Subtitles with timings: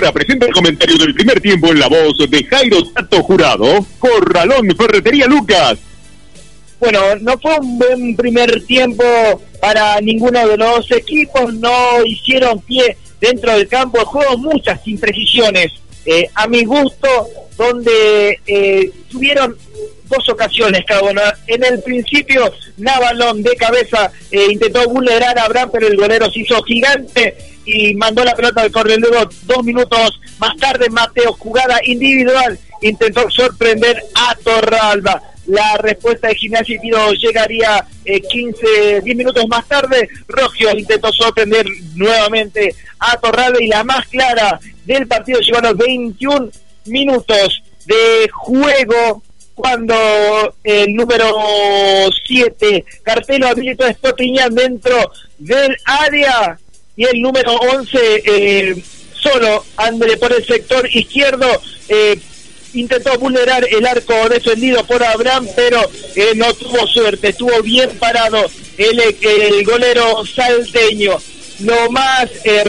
[0.00, 4.74] ahora presenta el comentario del primer tiempo en la voz de Jairo Tato Jurado, Corralón
[4.74, 5.78] Ferretería Lucas.
[6.78, 9.04] Bueno, no fue un buen primer tiempo
[9.60, 15.72] para ninguno de los equipos, no hicieron pie dentro del campo de juego, muchas imprecisiones
[16.06, 17.28] eh, a mi gusto,
[17.58, 19.54] donde eh, tuvieron
[20.10, 21.22] dos ocasiones uno.
[21.46, 26.40] En el principio, Navalón de cabeza eh, intentó vulnerar a Abraham, pero el golero se
[26.40, 29.00] hizo gigante y mandó la pelota al corredor.
[29.00, 36.34] Luego, dos minutos más tarde, Mateo, jugada individual, intentó sorprender a Torralba la respuesta de
[36.36, 40.08] Gimnasia y Tiro llegaría 15, eh, 10 minutos más tarde.
[40.28, 45.76] Rogio intentó sorprender nuevamente a Torralba y la más clara del partido llegó a los
[45.76, 46.50] 21
[46.86, 49.22] minutos de juego
[49.60, 49.94] cuando
[50.64, 51.26] el número
[52.26, 56.58] 7, Cartelo habilitó a Stotiñán dentro del área
[56.96, 58.82] y el número 11 eh,
[59.14, 61.46] solo ande por el sector izquierdo
[61.88, 62.18] eh,
[62.74, 65.82] intentó vulnerar el arco defendido por Abraham, pero
[66.14, 68.46] eh, no tuvo suerte, estuvo bien parado
[68.78, 71.18] el, el golero salteño.
[71.60, 72.64] Lo más eh,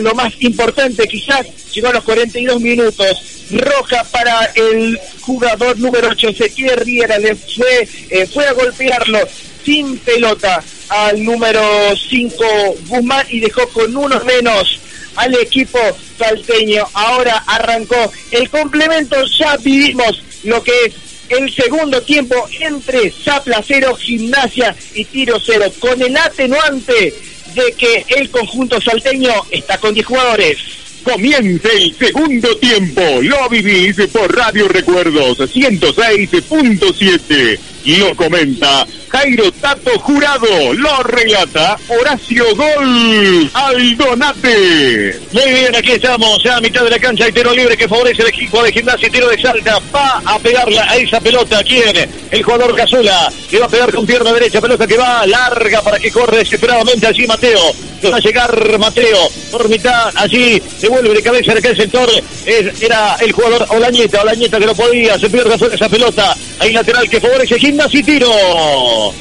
[0.00, 3.30] lo más importante quizás, llegó a los 42 minutos.
[3.50, 9.18] Roja para el jugador número 8, Ezequiel Riera, le fue, eh, fue a golpearlo
[9.64, 11.62] sin pelota al número
[11.96, 12.44] 5
[12.88, 14.80] Guzmán y dejó con uno menos
[15.16, 15.78] al equipo
[16.18, 16.86] salteño.
[16.94, 20.94] Ahora arrancó el complemento, ya vivimos lo que es
[21.28, 27.14] el segundo tiempo entre Zapla cero, Gimnasia y Tiro cero, con el atenuante
[27.54, 30.58] de que el conjunto salteño está con 10 jugadores.
[31.02, 33.02] Comienza el segundo tiempo.
[33.20, 37.58] Lo vivís por Radio Recuerdos 106.7.
[37.84, 40.74] Y lo comenta Jairo Tato Jurado.
[40.74, 45.20] Lo relata Horacio Gol Aldonate.
[45.30, 47.26] Muy bien, aquí estamos ya a mitad de la cancha.
[47.26, 49.78] Hay tiro libre que favorece el equipo de gimnasia tiro de salta.
[49.94, 51.62] Va a pegarla a esa pelota.
[51.62, 52.10] ¿Quién?
[52.28, 53.32] El jugador Casula.
[53.48, 54.60] Que va a pegar con pierna derecha.
[54.60, 57.72] Pelota que va larga para que corre desesperadamente allí Mateo.
[58.10, 60.12] Va a llegar Mateo por mitad.
[60.16, 62.10] Allí se vuelve de cabeza en aquel sector.
[62.44, 64.22] era el jugador Olañeta.
[64.22, 65.16] Olañeta que no podía.
[65.20, 66.36] Se pierde esa pelota.
[66.58, 68.30] Hay lateral que favorece gimnasia y tiro.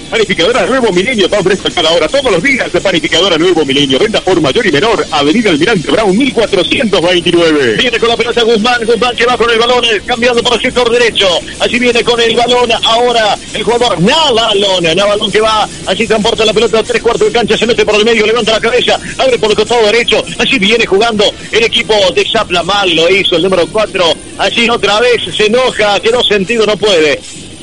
[0.09, 3.99] Panificadora Nuevo Milenio está ofrece cada hora, todos los días de Panificadora Nuevo Milenio.
[3.99, 7.75] Venta por mayor y menor, Avenida Almirante Brown 1429.
[7.75, 10.61] Viene con la pelota Guzmán, Guzmán que va con el balón, eh, cambiando por el
[10.61, 11.27] sector derecho.
[11.59, 14.83] Allí viene con el balón ahora el jugador Navalón.
[14.95, 17.95] Navalón que va, allí transporta la pelota a tres cuartos de cancha, se mete por
[17.95, 20.23] el medio, levanta la cabeza, abre por el costado derecho.
[20.37, 24.13] Allí viene jugando el equipo de Zapla, mal lo hizo el número 4.
[24.37, 27.19] Allí otra vez se enoja, que no sentido no puede.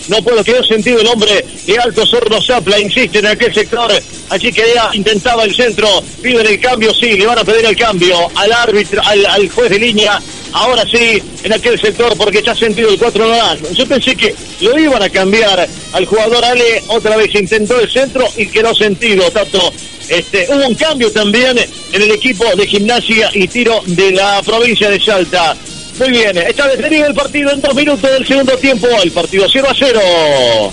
[0.09, 3.91] No puedo quedar sentido el hombre de Alto Sordo Zapla, insiste en aquel sector.
[4.29, 5.89] Allí que ya intentaba el centro,
[6.23, 9.79] piden el cambio, sí, le van a pedir el cambio al árbitro, al, juez de
[9.79, 10.21] línea.
[10.53, 14.35] Ahora sí, en aquel sector, porque ya ha sentido el 4 no Yo pensé que
[14.61, 19.31] lo iban a cambiar al jugador Ale, otra vez intentó el centro y quedó sentido,
[19.31, 19.73] tanto
[20.11, 24.91] este, hubo un cambio también en el equipo de gimnasia y tiro de la provincia
[24.91, 25.57] de Salta.
[26.01, 28.89] Muy bien, está detenido el partido en dos minutos del segundo tiempo.
[29.03, 30.01] El partido 0 a 0.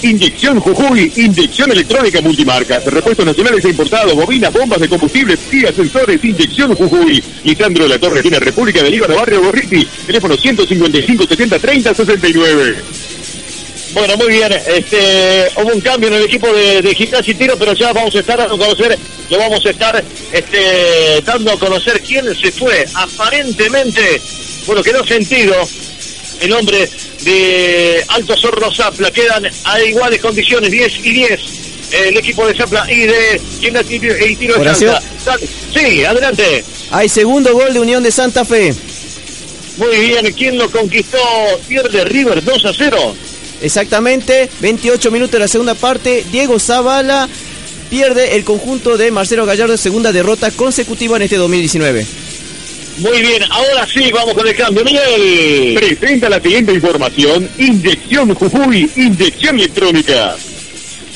[0.04, 6.24] Inyección Jujuy, inyección electrónica multimarcas, repuestos nacionales e importados, bobinas, bombas de combustible, guías, sensores,
[6.24, 7.22] inyección Jujuy.
[7.44, 12.76] Lisandro de la Torre tiene República del Líbano, Barrio Gorriti, teléfono 155 70 30 69.
[13.94, 14.54] Bueno, muy bien.
[14.54, 18.16] Este, hubo un cambio en el equipo de, de Gimnasia y Tiro, pero ya vamos
[18.16, 18.98] a estar a conocer,
[19.30, 20.02] lo vamos a estar
[20.32, 22.86] este, dando a conocer quién se fue.
[22.94, 24.22] Aparentemente
[24.68, 25.56] bueno, quedó sentido
[26.42, 26.90] el hombre
[27.24, 29.10] de Alto Zorro Zapla.
[29.12, 31.40] Quedan a iguales condiciones, 10 y 10.
[31.94, 35.02] El equipo de Zapla y de y Tiro de Santa.
[35.74, 36.64] Sí, adelante.
[36.92, 38.74] Hay segundo gol de Unión de Santa Fe.
[39.78, 41.18] Muy bien, ¿quién lo conquistó?
[41.68, 43.16] Pierde River 2 a 0.
[43.62, 46.26] Exactamente, 28 minutos de la segunda parte.
[46.32, 47.30] Diego Zavala
[47.90, 52.06] pierde el conjunto de Marcelo Gallardo, segunda derrota consecutiva en este 2019.
[52.98, 54.84] Muy bien, ahora sí vamos con el cambio.
[54.84, 55.76] Miguel.
[55.76, 57.48] Presenta la siguiente información.
[57.58, 60.36] Inyección Jujuy, inyección electrónica.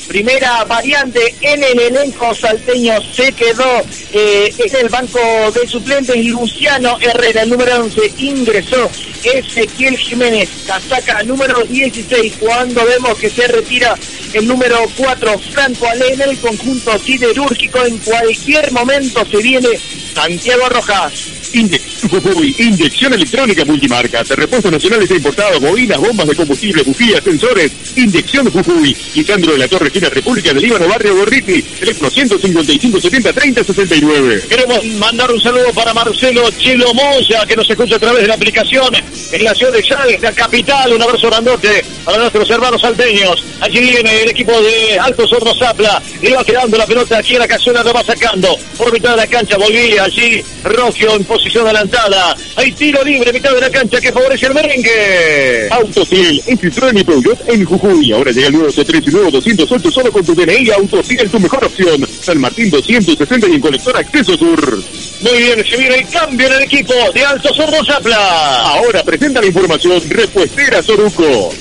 [0.08, 3.82] Primera variante en el elenco salteño se quedó
[4.12, 5.20] eh, en el banco
[5.54, 8.92] de suplentes Luciano Herrera, el número 11, ingresó
[9.24, 13.96] Ezequiel Jiménez, casaca número 16, cuando vemos que se retira
[14.34, 19.70] el número 4, Franco Ale en el conjunto siderúrgico, en cualquier momento se viene
[20.14, 21.41] Santiago Rojas.
[21.54, 27.72] Index Jujuy, inyección electrónica multimarca, repuestos nacionales e importados, bobinas, bombas de combustible, bujías, sensores,
[27.96, 33.34] inyección Jujuy, Lisandro de la Torre, esquina República del Líbano, barrio Gorriti, teléfono 155 70
[33.34, 34.44] 30 69.
[34.50, 38.36] Queremos mandar un saludo para Marcelo Chelo Moya, que nos escucha a través de la
[38.36, 38.96] aplicación
[39.32, 40.94] en la ciudad de Chávez, la capital.
[40.94, 43.44] Un abrazo grandote para nuestros hermanos salteños.
[43.60, 47.40] Allí viene el equipo de Alto Sordo Zapla, le va quedando la pelota aquí en
[47.40, 51.68] la cazuela, lo va sacando por mitad de la cancha, volvía allí Rogio en posición
[51.92, 52.36] adelantada.
[52.56, 55.68] Hay tiro libre, mitad de la cancha que favorece el merengue.
[55.72, 58.12] Autocil, en Citroën y Peugeot en Jujuy.
[58.12, 60.72] Ahora llega el nuevo C3 y nuevo 208 solo con tu DNI.
[60.72, 62.08] Autocil es tu mejor opción.
[62.22, 64.84] San Martín 260 y en colector Acceso Sur.
[65.22, 68.62] Muy bien, se viene el cambio en el equipo de Alto Sordo Zapla.
[68.62, 71.54] Ahora presenta la información Repuestera Soruco.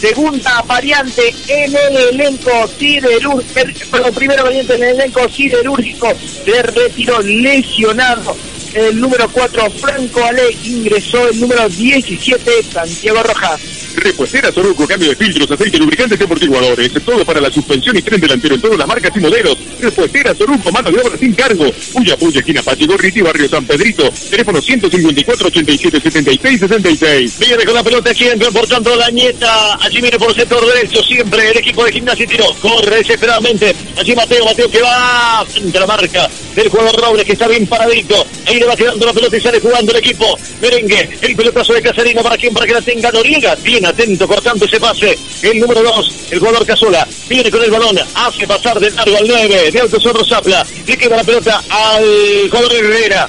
[0.00, 3.60] Segunda variante en el elenco siderúrgico,
[3.90, 6.12] perdón, primera variante en el elenco siderúrgico
[6.46, 8.36] de retiro lesionado.
[8.74, 13.77] El número 4, Franco Ale, ingresó el número 17, Santiago Rojas.
[14.00, 16.88] Repuestera Soruco, cambio de filtros, aceite, lubricantes y.
[17.00, 19.56] Todo para la suspensión y tren delantero en todas las marcas y modelos.
[19.80, 21.70] Repuestera Soruco, mano de obra sin cargo.
[21.92, 24.10] Puya Puya, esquina Pachi Gorriti, barrio San Pedrito.
[24.30, 27.38] Teléfono 154 87 76 66.
[27.38, 29.78] Viene con la pelota aquí, entra por tanto la nieta.
[29.80, 32.46] Allí viene por el sector derecho, siempre el equipo de gimnasia y tiro.
[32.60, 33.74] Corre desesperadamente.
[33.96, 38.26] Allí Mateo, Mateo que va entre la marca del jugador Robles, que está bien paradito.
[38.46, 40.38] Ahí le va quedando la pelota y sale jugando el equipo.
[40.60, 43.54] Merengue, el pelotazo de Casarino para quien, para que la tenga Noriega.
[43.56, 45.18] Bien atento, cortando ese pase.
[45.42, 47.06] El número 2, el jugador Casola.
[47.28, 50.66] Viene con el balón, hace pasar de largo al 9 de Alto Zorro Zapla.
[50.86, 53.28] Le queda la pelota al jugador Herrera.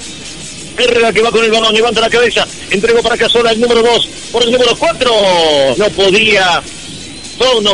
[0.77, 4.07] Herrera que va con el balón, levanta la cabeza, entregó para Casola el número 2,
[4.31, 5.11] por el número 4,
[5.77, 6.63] no podía,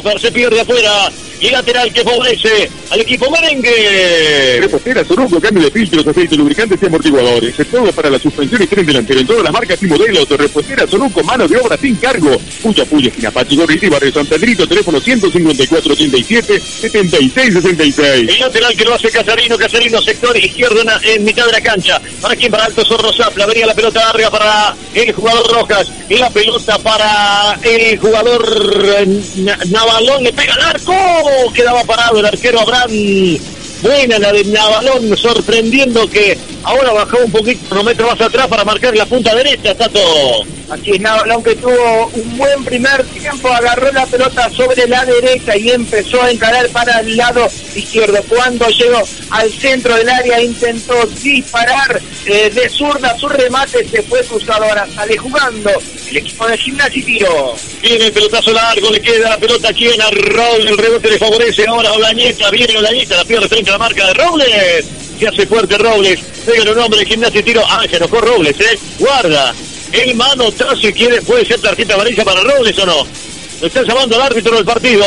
[0.03, 4.59] pero se pierde afuera, y lateral que favorece al equipo merengue.
[4.61, 7.59] Repostera Soruco, cambio de filtros, aceite, lubricantes y amortiguadores.
[7.59, 10.27] Es todo para la suspensión y tren delantero en todas las marcas y modelos.
[10.29, 12.37] Repostera Soruco, mano de obra sin cargo.
[12.61, 18.29] Puya Puya, esquina Pachi Gorriti, barrio San Pedrito, teléfono 154 87 76 66.
[18.29, 22.01] El lateral que lo hace Casarino, Casarino, sector izquierdo en, mitad de la cancha.
[22.21, 25.88] Para quien, para Alto Zorro Zapla, venía la pelota arriba para el jugador Rojas.
[26.09, 30.93] Y la pelota para el jugador eh, Na- Navalón, le pega al arco.
[31.54, 32.92] Quedaba parado el arquero Abraham.
[33.81, 38.65] Buena la de Navalón, sorprendiendo que ahora bajó un poquito, unos metros más atrás para
[38.65, 40.00] marcar la punta derecha, Tato.
[40.69, 45.56] Así es, Navalón que tuvo un buen primer tiempo, agarró la pelota sobre la derecha
[45.56, 48.19] y empezó a encarar para el lado izquierdo.
[48.27, 54.23] Cuando llegó al centro del área intentó disparar eh, de zurda, su remate se fue
[54.23, 55.69] cruzado, ahora sale jugando
[56.09, 57.56] el equipo de gimnasia y tiro.
[57.81, 61.19] Viene el pelotazo largo, le queda la pelota aquí en a Raúl, el rebote le
[61.19, 65.04] favorece ahora a Olañeta, viene Olañeta, la pierde frente a la marca de Robles.
[65.19, 67.63] Se hace fuerte Robles, pega un hombre de gimnasia y tiro.
[67.67, 68.77] Ah, se enojó Robles, eh.
[69.00, 69.53] Guarda.
[69.91, 73.07] El manotazo si quiere, puede ser tarjeta amarilla para Robles o no.
[73.62, 75.06] Lo está llamando al árbitro del partido.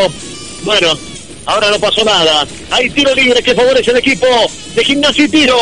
[0.62, 0.98] Bueno,
[1.48, 2.46] ahora no pasó nada.
[2.70, 4.26] Hay tiro libre que favorece el equipo
[4.74, 5.56] de gimnasia y tiro.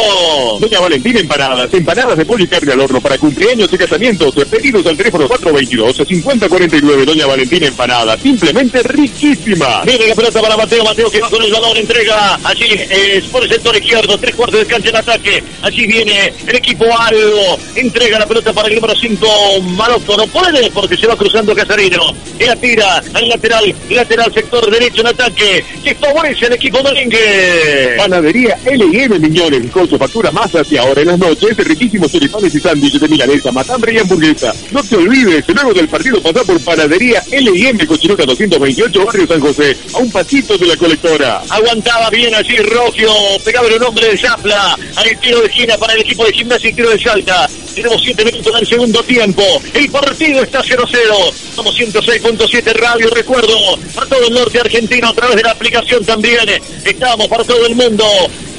[0.61, 4.35] Doña Valentina Empanadas, empanadas de pollo y carne al horno para cumpleaños y casamientos.
[4.51, 7.05] Pedidos al teléfono 422-5049.
[7.05, 9.83] Doña Valentina Empanadas, simplemente riquísima.
[9.85, 13.45] Viene la pelota para Mateo, Mateo que va con el balón, entrega allí eh, por
[13.45, 15.45] el sector izquierdo, tres cuartos de cancha en ataque.
[15.63, 20.71] Allí viene el equipo Algo, entrega la pelota para el número 5, Marocco, no puede
[20.71, 22.13] porque se va cruzando Casarino.
[22.39, 27.95] Y la tira al lateral, lateral sector derecho en ataque, que favorece al equipo merengue.
[27.97, 32.61] Panadería L&M Miñones, con su factura masas y ahora en las noches, riquísimos choripanes y
[32.61, 34.55] sándwiches de milanesa, matambre y hamburguesa.
[34.71, 39.77] No te olvides, luego del partido pasar por Panadería L&M Cochinota 228, Barrio San José,
[39.95, 41.43] a un pasito de la colectora.
[41.49, 43.11] Aguantaba bien allí Rogio,
[43.45, 46.73] pegaba el nombre de Zapla, al tiro de esquina para el equipo de gimnasia y
[46.73, 47.49] tiro de Salta.
[47.77, 49.43] Tenemos 7 minutos del segundo tiempo.
[49.75, 51.33] El partido está 0-0.
[51.55, 53.55] Somos 106.7 Radio, recuerdo,
[53.95, 56.49] para todo el norte argentino a través de la aplicación también.
[56.83, 58.07] Estamos para todo el mundo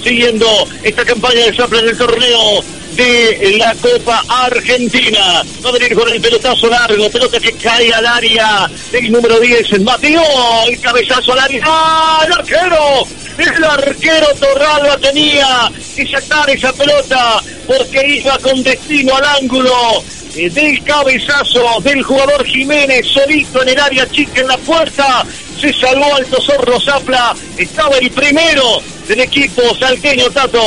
[0.04, 0.46] siguiendo
[0.84, 2.64] esta campaña de Zapla en el torneo
[2.98, 5.44] de la Copa Argentina.
[5.64, 9.82] Va a venir con el pelotazo largo, pelota que cae al área del número 10,
[9.82, 10.24] Mateo,
[10.68, 11.64] el cabezazo al área.
[11.66, 13.08] ¡Ah, el arquero!
[13.38, 20.04] El arquero Torralba tenía que sacar esa pelota porque iba con destino al ángulo
[20.38, 25.26] del cabezazo del jugador Jiménez solito en el área chica en la puerta.
[25.60, 30.62] Se salvó Alto Zorro Zapla, estaba el primero del equipo salteño Tato.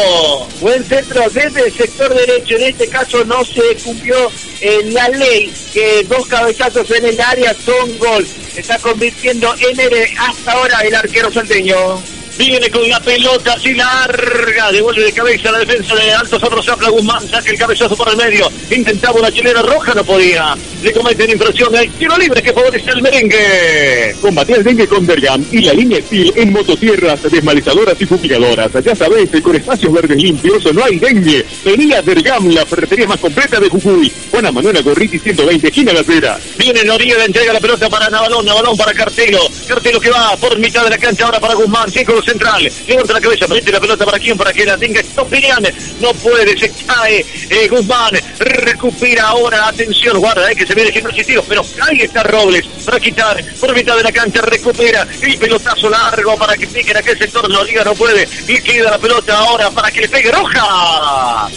[0.61, 2.57] Buen centro desde el sector derecho.
[2.57, 4.17] En este caso no se cumplió
[4.61, 8.27] eh, la ley que dos cabezazos en el área son gol.
[8.57, 12.03] Está convirtiendo en el, hasta ahora el arquero salteño.
[12.41, 14.73] Viene con la pelota así larga.
[14.73, 17.29] Devuelve de cabeza la defensa de Alto Zorro Zapla Guzmán.
[17.29, 18.51] Saca el cabezazo por el medio.
[18.71, 20.57] Intentaba una chilena roja, no podía.
[20.83, 24.17] Le cometen infracción el tiro libre que favorece al merengue.
[24.23, 28.71] Combate el dengue con Dergam y la línea Steel en motosierras, desmalizadoras y fumigadoras.
[28.83, 31.45] Ya sabes, con espacios verdes limpios no hay dengue.
[31.63, 34.11] Venía Dergam, la ferretería más completa de Jujuy.
[34.31, 36.39] Juana Manuela Gorriti, 120, esquina la acera.
[36.57, 39.41] Viene Noriega, entrega la pelota para Navalón, Navalón para Cartelo.
[39.69, 42.73] Cartelo que va por mitad de la cancha ahora para Guzmán, círculo central.
[42.87, 45.63] Levanta la cabeza, mete la pelota para quién, para que la tenga Stopinian.
[46.01, 48.15] No puede, se cae eh, Guzmán.
[48.39, 53.45] Recupera ahora, atención, guarda, eh, que se viene gimnasio, pero ahí está Robles para quitar
[53.61, 57.49] por mitad de la cancha, recupera el pelotazo largo para que pique en aquel sector.
[57.49, 61.49] Noriega no puede y queda la pelota ahora para que le pegue roja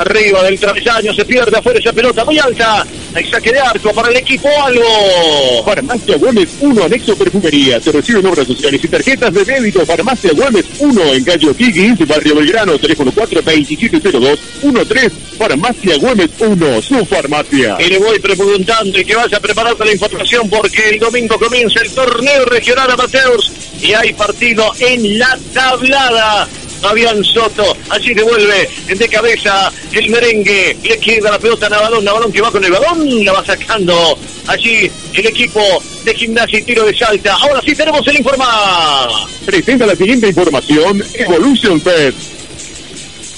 [0.00, 2.86] arriba del travesaño, se pierde afuera esa pelota muy alta.
[3.14, 5.62] Hay saque de arco para el equipo algo.
[5.64, 7.80] Farmacia Güemes 1, anexo perfumería.
[7.80, 9.84] Se reciben obras sociales y tarjetas de débito.
[9.84, 15.10] Farmacia Güemes 1 en calle O'Higgins, barrio Belgrano, teléfono 4270213.
[15.36, 17.76] Farmacia Güemes 1, su farmacia.
[17.80, 21.90] Y le voy preguntando y que vaya preparando la información porque el domingo comienza el
[21.90, 23.52] torneo regional amateurs
[23.82, 26.48] y hay partido en la tablada.
[26.80, 32.32] Fabián Soto, allí devuelve de cabeza el merengue, le queda la pelota a Navalón, Navalón
[32.32, 34.18] que va con el balón, la va sacando.
[34.46, 35.60] Allí el equipo
[36.04, 37.34] de gimnasia y tiro de salta.
[37.34, 39.08] Ahora sí tenemos el informa.
[39.44, 42.14] Presenta la siguiente información, Evolution Pet.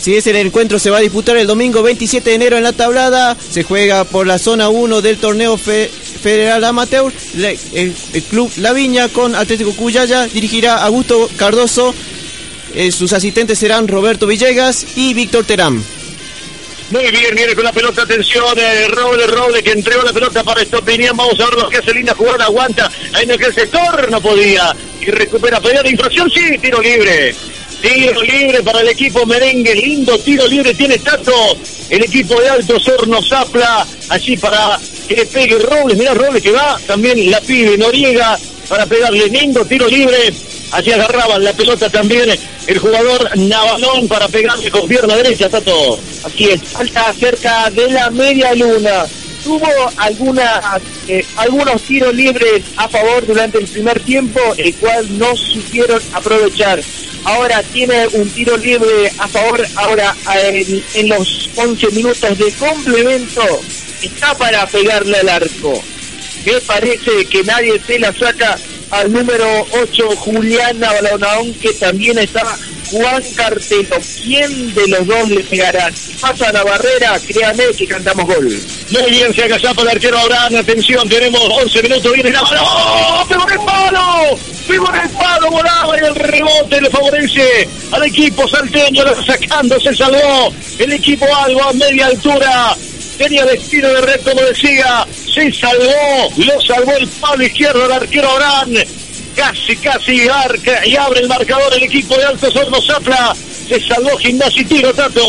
[0.01, 2.73] Si es el encuentro se va a disputar el domingo 27 de enero en la
[2.73, 8.73] tablada, se juega por la zona 1 del torneo federal amateur, el, el club La
[8.73, 11.95] Viña con Atlético Cuyaya dirigirá Augusto Cardoso
[12.75, 15.83] eh, sus asistentes serán Roberto Villegas y Víctor Terán.
[16.93, 20.61] Muy bien, viene con la pelota, atención, eh, Roble, Roble que entregó la pelota para
[20.61, 24.77] Estopinian, vamos a ver lo que hace linda jugada, aguanta, en aquel sector no podía,
[25.01, 27.35] y recupera, pedida de infracción, sí, tiro libre,
[27.81, 31.57] tiro libre para el equipo merengue, lindo tiro libre tiene Tato,
[31.89, 36.51] el equipo de Alto Sorno Zapla, allí para que le pegue Robles, mira Robles que
[36.51, 38.39] va, también la pibe Noriega,
[38.69, 40.31] para pegarle lindo tiro libre,
[40.73, 42.31] Allí agarraban la pelota también
[42.67, 45.99] el jugador Navalón para pegarle con pierna derecha, Tato.
[46.25, 49.05] Así es, falta cerca de la media luna.
[49.45, 55.37] Tuvo algunas, eh, algunos tiros libres a favor durante el primer tiempo, el cual no
[55.37, 56.81] supieron aprovechar.
[57.25, 63.43] Ahora tiene un tiro libre a favor, ahora en, en los 11 minutos de complemento,
[64.01, 65.83] está para pegarle al arco.
[66.47, 68.59] Me parece que nadie se la saca
[68.93, 72.43] al número 8 Juliana Balonaón que también está
[72.91, 73.97] Juan Cartelo.
[74.23, 75.91] ¿Quién de los dos le pegará?
[76.21, 78.61] Pasa la barrera, créame que cantamos gol.
[78.91, 80.57] Muy bien, se agazapa el arquero Abraham.
[80.57, 82.13] Atención, tenemos 11 minutos.
[82.13, 82.61] Viene la mano.
[82.63, 83.27] ¡Oh!
[83.27, 84.39] ¡Pegó el palo!
[84.69, 85.51] ¡Pegó el palo!
[85.51, 89.05] Volaba y el rebote le favorece al equipo salteño.
[89.25, 92.77] Sacando, se salvó el equipo algo a media altura
[93.23, 98.35] tenía destino de red, como decía, se salvó, lo salvó el palo izquierdo del arquero
[98.35, 98.75] Orán,
[99.35, 103.35] casi, casi arca y abre el marcador el equipo de Alto Sorno Zapla,
[103.69, 105.23] se salvó Gimnasia y Tiro, Tato.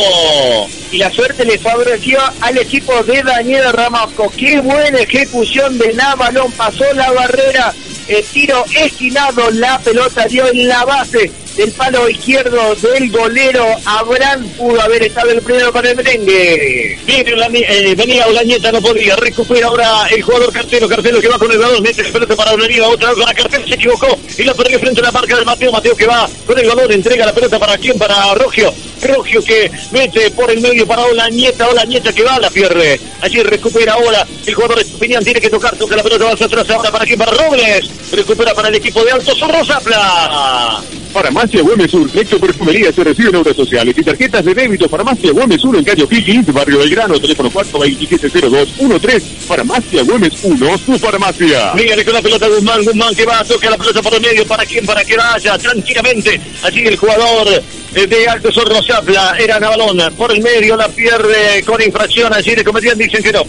[0.91, 6.51] Y la suerte le favoreció al equipo de Daniel Ramasco, qué buena ejecución de Navalón,
[6.51, 7.73] pasó la barrera,
[8.07, 14.47] el tiro esquinado, la pelota dio en la base del palo izquierdo del golero Abraham
[14.57, 16.97] pudo haber estado el primero para el merengue.
[17.07, 21.57] Eh, venía Olañeta, no podía, recupera ahora el jugador Cartelo, Cartelo que va con el
[21.57, 24.79] balón, mete el pelota para Olañeta, otra vez para Cartelo, se equivocó y la perdió
[24.79, 27.59] frente a la marca de Mateo, Mateo que va con el balón, entrega la pelota
[27.59, 32.39] para quién, para Rogio, Rogio que mete por el medio para Olañeta, Olañeta que va,
[32.39, 36.31] la pierde, allí recupera ahora el jugador Estupiñán, tiene que tocar, toca la pelota, va
[36.31, 40.81] hacia atrás ahora para quién, para Robles, recupera para el equipo de Alto Zorro Zapla.
[41.13, 44.89] Farmacia Güemes Sur, Nexo Perfumería, se reciben obras sociales y tarjetas de débito.
[44.89, 49.21] Farmacia Güemes Sur en calle O'Higgins, barrio Belgrano, teléfono 4270213.
[49.47, 51.73] Farmacia Güemes 1, su farmacia.
[51.75, 54.65] Mírale con la pelota Guzmán, Guzmán que va, toca la pelota por el medio, ¿para
[54.65, 54.85] quién?
[54.87, 56.41] Para que vaya tranquilamente.
[56.63, 57.61] Allí el jugador
[57.93, 62.63] de Alto Sorro Zapla era Navalón, por el medio la pierde con infracción, allí le
[62.63, 63.45] cometían, dicen que no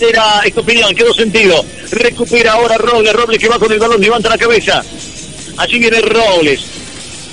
[0.00, 1.64] era esta opinión, quedó sentido.
[1.90, 4.84] Recupera ahora Robles, Robles que va con el balón, levanta la cabeza.
[5.56, 6.77] Allí viene Robles.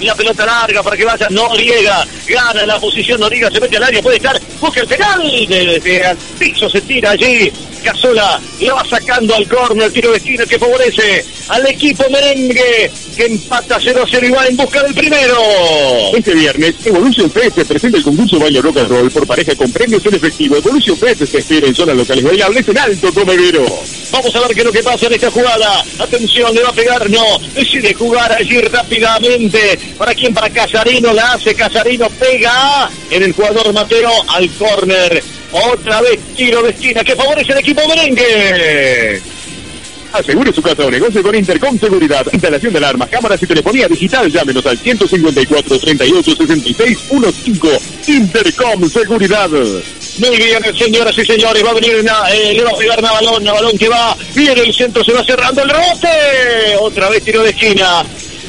[0.02, 2.06] La pelota larga para que vaya Noriega.
[2.28, 4.40] Gana la posición Noriega, se mete al área, puede estar.
[4.60, 5.22] Busca el penal.
[5.48, 7.52] Desde el piso se tira allí.
[7.86, 13.26] Casola la va sacando al córner, tiro de esquina que favorece al equipo merengue que
[13.26, 15.38] empata 0-0 y va en busca del primero.
[16.16, 20.04] Este viernes, Evolution Fest presenta el concurso Baño Rock and Roll por pareja con premios
[20.06, 20.58] en efectivo.
[20.58, 23.66] Evolution Fest se espera en zonas locales bailables en Alto Comedero.
[24.12, 25.86] Vamos a ver qué es lo que pasa en esta jugada.
[26.00, 27.40] Atención, le va a pegar, no.
[27.54, 29.78] Decide jugar allí rápidamente.
[29.98, 30.34] ¿Para quién?
[30.34, 31.14] Para Casarino.
[31.14, 32.10] La hace Casarino.
[32.10, 35.35] Pega en el jugador Mateo al córner.
[35.56, 39.22] Otra vez tiro de esquina que favorece el equipo merengue.
[40.12, 42.26] Asegure su casa o negocio con Intercom Seguridad.
[42.32, 44.30] Instalación de alarmas, cámaras y telefonía digital.
[44.30, 46.98] Llámenos al 154 38 66
[47.44, 47.80] 15.
[48.08, 49.50] Intercom Seguridad.
[49.50, 53.44] Muy bien, señoras y señores, va a venir una, eh, le va a pegar Navalón,
[53.44, 56.08] Navalón que va, viene el centro, se va cerrando el rebote,
[56.80, 58.06] otra vez tiro de esquina,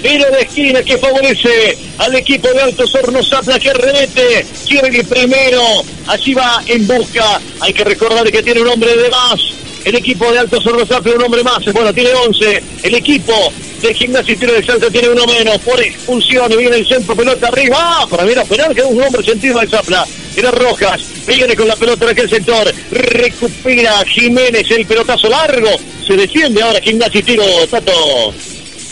[0.06, 5.60] tiro de esquina que favorece al equipo de Altos Hornos Zapla que remete, quiere primero,
[6.06, 9.40] así va en busca, hay que recordar que tiene un hombre de más,
[9.84, 13.92] el equipo de Altos Hornos Zapla un hombre más, bueno, tiene 11, el equipo de
[13.94, 17.48] Gimnasia y Tiro de Salta tiene uno menos, por expulsión y viene el centro, pelota
[17.48, 18.06] arriba, ¡ah!
[18.08, 21.75] para mí era penal, quedó un hombre sentido de Zapla, era Rojas, viene con la
[21.75, 25.70] pelota en aquel sector, recupera Jiménez el pelotazo largo,
[26.06, 28.32] se defiende ahora Gimnasia y Tiro, Tato.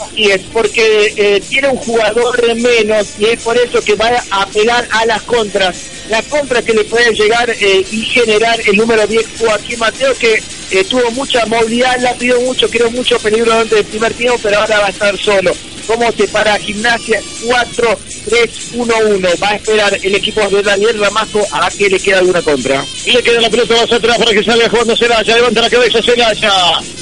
[0.04, 4.42] Así es, porque eh, tiene un jugador menos y es por eso que va a
[4.42, 5.76] apelar a las contras.
[6.08, 10.42] Las contras que le pueden llegar eh, y generar el número 10 Joaquín Mateo, que
[10.70, 14.58] eh, tuvo mucha movilidad, la pidió mucho, creó mucho peligro durante el primer tiempo, pero
[14.58, 15.52] ahora va a estar solo.
[15.86, 17.20] ¿Cómo se para Gimnasia?
[18.26, 19.42] 4-3-1-1.
[19.42, 22.84] Va a esperar el equipo de Daniel Ramazo a que le queda alguna contra.
[23.06, 25.36] Le queda la pelota más atrás para que salga jugando Celaya.
[25.36, 26.52] Levanta la cabeza Celaya.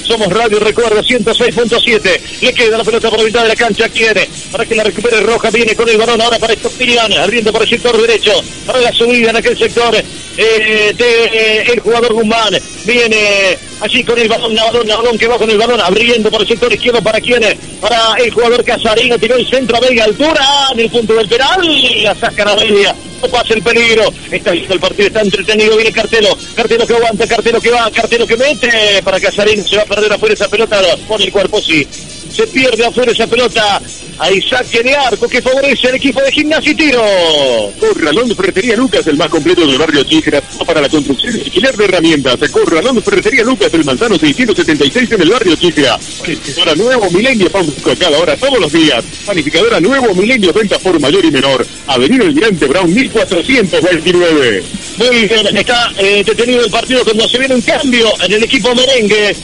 [0.07, 2.21] Somos Radio Recuerdo 106.7.
[2.41, 3.88] Le queda la pelota por la mitad de la cancha.
[3.88, 5.50] Quiere para que la recupere Roja.
[5.50, 7.12] Viene con el balón ahora para Estopirian.
[7.12, 8.33] Abriendo por el sector derecho.
[8.67, 9.95] Para la subida en aquel sector
[10.37, 12.59] eh, eh, el jugador Guzmán.
[12.85, 14.55] Viene allí con el balón.
[14.55, 15.81] Navalón, Navalón que va con el balón.
[15.81, 17.03] Abriendo por el sector izquierdo.
[17.03, 17.43] ¿Para quién?
[17.81, 19.19] Para el jugador Casarino.
[19.19, 20.45] Tiró el centro a media altura.
[20.73, 22.03] En el punto del penal.
[22.03, 22.95] La sacan a media.
[23.23, 24.12] No pasa el peligro.
[24.31, 25.09] Está listo el partido.
[25.09, 25.77] Está entretenido.
[25.77, 26.37] Viene Cartelo.
[26.55, 27.27] Cartelo que aguanta.
[27.27, 27.91] Cartelo que va.
[27.91, 29.03] Cartelo que mete.
[29.03, 29.65] Para Casarín.
[29.65, 30.81] Se va a perder afuera esa pelota.
[31.09, 31.87] Pone el cuerpo, sí.
[32.33, 33.81] Se pierde afuera esa pelota.
[34.19, 37.03] Hay saque de arco que favorece al equipo de gimnasia y tiro.
[37.79, 41.85] Corralón Ferretería Lucas, el más completo del barrio Tígera, para la construcción y alquiler de
[41.85, 42.39] herramientas.
[42.51, 45.99] Corralón Ferretería Lucas, el manzano 676 en el barrio Tígera.
[46.21, 49.05] Panificadora Nuevo Milenio, a cada hora, todos los días.
[49.27, 51.67] Panificadora Nuevo Milenio, venta por mayor y menor.
[51.87, 54.62] Avenida Almirante Brown, 1429.
[54.99, 58.75] Muy bien, está eh, detenido el partido cuando se viene un cambio en el equipo
[58.75, 59.35] merengue.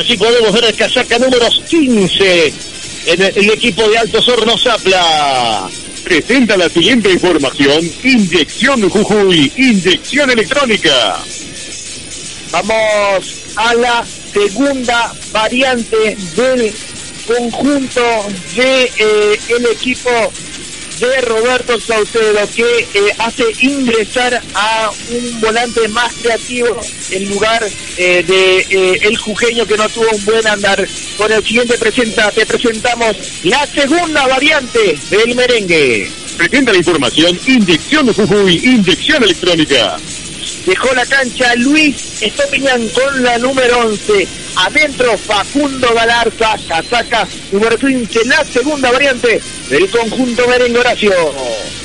[0.00, 2.54] Así podemos ver el casaca número 15
[3.04, 5.68] en el, el equipo de Altos Hornos Zapla.
[6.02, 7.86] Presenta la siguiente información.
[8.02, 11.18] Inyección Jujuy, inyección electrónica.
[12.50, 16.72] Vamos a la segunda variante del
[17.26, 18.00] conjunto
[18.56, 20.10] de eh, el equipo
[21.00, 22.62] de Roberto Saucedo que
[22.94, 26.78] eh, hace ingresar a un volante más creativo
[27.10, 30.86] en lugar eh, de eh, el jujeño que no tuvo un buen andar.
[31.16, 36.10] Con el siguiente presenta, te presentamos la segunda variante del merengue.
[36.36, 37.38] Presenta la información.
[37.46, 39.96] Inyección Jujuy, inyección electrónica.
[40.66, 44.28] Dejó la cancha Luis Estopiñán con la número 11.
[44.56, 51.79] Adentro Facundo Galarza, casaca número 15, la segunda variante del conjunto merengue Horacio.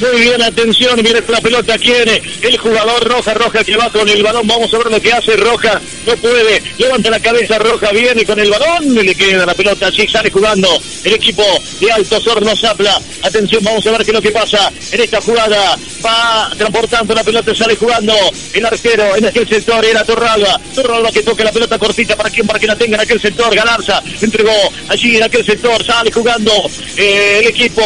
[0.00, 4.24] Muy bien, atención, viene la pelota, quiere el jugador Roja, Roja que va con el
[4.24, 8.24] balón, vamos a ver lo que hace Roja, no puede, levanta la cabeza Roja, viene
[8.24, 10.68] con el balón, le queda la pelota, así sale jugando
[11.04, 11.44] el equipo
[11.80, 15.20] de Altos Hornos Zapla, atención, vamos a ver qué es lo que pasa en esta
[15.20, 18.14] jugada, va transportando la pelota, sale jugando
[18.52, 22.48] el arquero en aquel sector, era Torralba, Torralba que toca la pelota cortita, para quien,
[22.48, 24.50] para que la tenga en aquel sector, Galarza, entregó
[24.88, 26.52] allí en aquel sector, sale jugando
[26.96, 27.82] eh, el equipo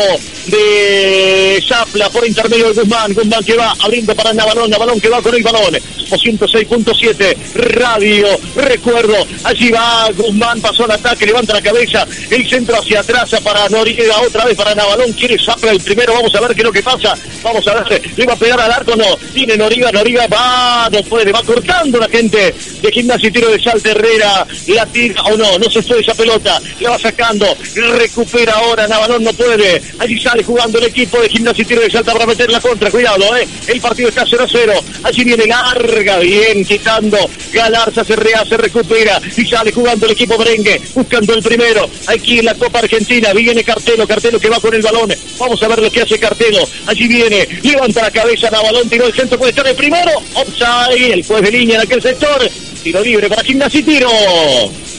[0.46, 5.20] de Zapla, por intermedio de Guzmán, Guzmán que va abriendo para Navalón, Navalón que va
[5.20, 5.74] con el balón,
[6.10, 12.78] o 106.7, radio, recuerdo, allí va Guzmán, pasó al ataque, levanta la cabeza, el centro
[12.78, 16.54] hacia atrás para Noriega, otra vez para Navalón, quiere Zapla el primero, vamos a ver
[16.54, 19.16] qué es lo que pasa, vamos a ver, le va a pegar al arco, no,
[19.34, 23.60] tiene Noriga, Noriga va, no puede, va cortando la gente de gimnasia y tiro de
[23.60, 28.52] Salta Herrera, la tira o no, no se fue esa pelota, la va sacando, recupera
[28.54, 32.12] ahora, Navalón no puede, allí sale jugando el equipo de gimnasia y tiro de Salta
[32.12, 33.46] para meter la contra, cuidado, eh.
[33.66, 34.82] El partido está 0-0.
[35.02, 37.18] Allí viene larga, bien, quitando.
[37.52, 41.88] Galarza se rehace, recupera y sale jugando el equipo merengue, buscando el primero.
[42.06, 45.12] Aquí en la Copa Argentina viene Cartelo, Cartelo que va con el balón.
[45.38, 46.68] Vamos a ver lo que hace Cartelo.
[46.86, 50.10] Allí viene, levanta la cabeza, la balón, tiró el centro, puede estar el primero.
[50.34, 52.50] Offside, el juez de línea en aquel sector.
[52.82, 54.10] Tiro libre para Gimnasia y Tiro.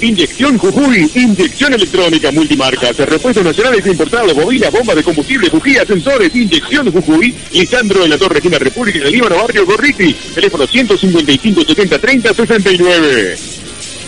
[0.02, 6.92] Inyección Jujuy, inyección electrónica multimarcas, repuestos nacionales importados, bobinas, bombas de combustible, bujías, sensores, inyección
[6.92, 12.34] Jujuy, Lisandro de la Torre Esquina República del Líbano, Barrio Gorriti, teléfono 155 70 30
[12.34, 13.38] 69.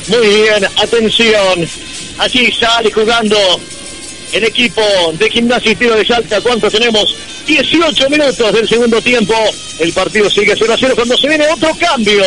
[0.07, 1.67] Muy bien, atención.
[2.17, 3.37] Allí sale jugando
[4.31, 4.81] el equipo
[5.13, 6.41] de gimnasia y tiro de Salta.
[6.41, 7.15] ¿Cuánto tenemos?
[7.45, 9.33] 18 minutos del segundo tiempo.
[9.79, 12.23] El partido sigue 0 a 0 cuando se viene otro cambio.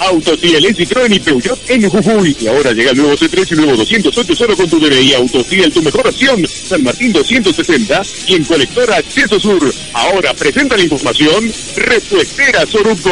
[0.00, 2.36] Autos Ciel, Citroën y Peugeot en Jujuy.
[2.40, 5.14] Y ahora llega el nuevo C3 y el nuevo 208 solo con tu DNI.
[5.14, 6.46] Autos Ciel, tu mejor opción.
[6.46, 9.72] San Martín 260 y en Colectora Acceso Sur.
[9.92, 11.52] Ahora presenta la información.
[11.76, 13.10] Repuestera Soruco.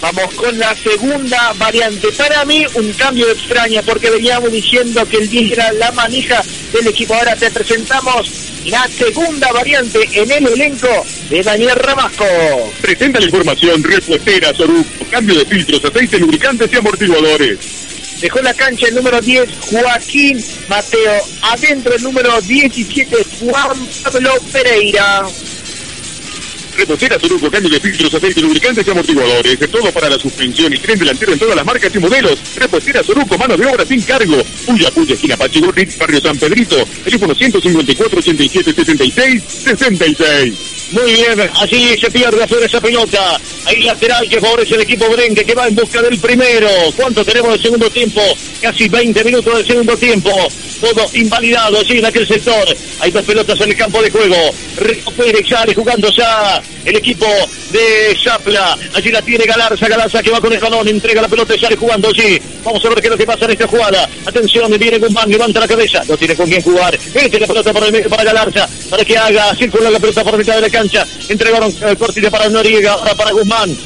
[0.00, 2.12] Vamos con la segunda variante.
[2.12, 6.86] Para mí, un cambio extraño, porque veníamos diciendo que el 10 era la manija del
[6.86, 7.14] equipo.
[7.14, 8.30] Ahora te presentamos
[8.66, 10.88] la segunda variante en el elenco
[11.30, 12.24] de Daniel Ramasco.
[12.80, 15.04] Presenta la información repuestera Soruco.
[15.10, 17.58] Cambio de filtros, aceite, lubricantes y amortiguadores.
[18.20, 21.22] Dejó la cancha el número 10, Joaquín Mateo.
[21.42, 25.24] Adentro el número 17, Juan Pablo Pereira.
[26.78, 29.58] Repostera Soruco, cambio de filtros, aceite, lubricantes y amortiguadores.
[29.68, 32.38] Todo para la suspensión y tren delantero en todas las marcas y modelos.
[32.54, 34.40] Repostera Soruco, mano de obra sin cargo.
[34.64, 36.76] Puya, Puya, esquina Pachigurrit, barrio San Pedrito.
[37.02, 40.77] Teléfono 154 87 76 66.
[40.90, 43.38] Muy bien, así se pierde afuera esa pelota.
[43.66, 46.68] Ahí lateral que favorece el equipo Brenque que va en busca del primero.
[46.96, 48.22] ¿Cuánto tenemos de segundo tiempo?
[48.62, 50.30] Casi 20 minutos del segundo tiempo.
[50.80, 52.76] Todo invalidado allí en aquel sector.
[53.00, 54.36] Hay dos pelotas en el campo de juego.
[54.78, 57.26] Rico Pérez sale jugando ya el equipo
[57.70, 58.76] de Chapla.
[58.94, 61.76] Allí la tiene Galarza, Galarza que va con el balón, entrega la pelota y sale
[61.76, 62.40] jugando allí.
[62.64, 64.08] Vamos a ver qué es lo que pasa en esta jugada.
[64.24, 66.02] Atención, viene Guzmán, levanta la cabeza.
[66.08, 66.98] No tiene con quién jugar.
[67.14, 70.62] Mete la pelota para para Galarza para que haga circular la pelota por mitad de
[70.62, 71.06] la cancha.
[71.28, 73.76] Entregaron el cortile para Noriega, ahora para Guzmán.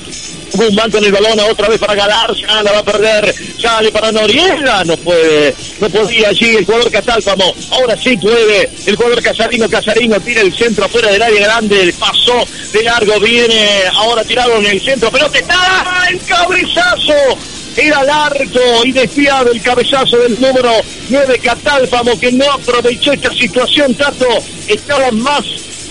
[0.53, 4.85] Guzmán con el balón otra vez para Galarza, la va a perder, sale para Noriega,
[4.85, 10.21] no puede, no podía allí el jugador Catalfamo, ahora sí puede, el jugador Casarino, Casarino
[10.21, 14.81] tira el centro afuera del área grande, pasó de largo, viene, ahora tirado en el
[14.81, 17.39] centro, pero te está el cabezazo,
[17.77, 20.73] era largo y desviado el cabezazo del número
[21.09, 24.29] 9 Catalfamo que no aprovechó esta situación, Tato,
[24.69, 25.45] estaba más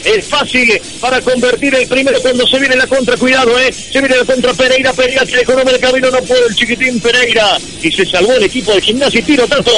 [0.05, 4.17] es fácil para convertir el primero cuando se viene la contra, cuidado, eh, se viene
[4.17, 7.57] la contra Pereira, Pereira que le el camino, no puede el chiquitín Pereira.
[7.81, 9.71] Y se salvó el equipo de gimnasia y tiro tanto.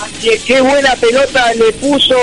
[0.00, 2.16] Así es, qué buena pelota le puso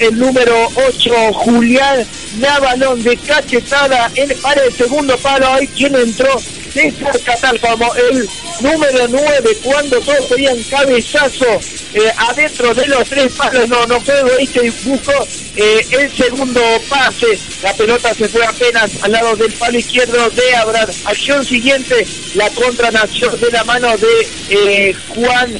[0.00, 2.06] el número 8 Julián
[2.38, 6.40] Navalón de cachetada en para el segundo palo, ahí quien entró
[6.76, 8.28] César Catal como el
[8.60, 11.60] número 9 cuando todos pedían cabezazo
[11.94, 15.12] eh, adentro de los tres palos, no, no fue y buscó
[15.56, 20.56] eh, el segundo pase, la pelota se fue apenas al lado del palo izquierdo de
[20.56, 20.90] Abraham.
[21.06, 25.58] Acción siguiente, la contranación de la mano de eh, Juan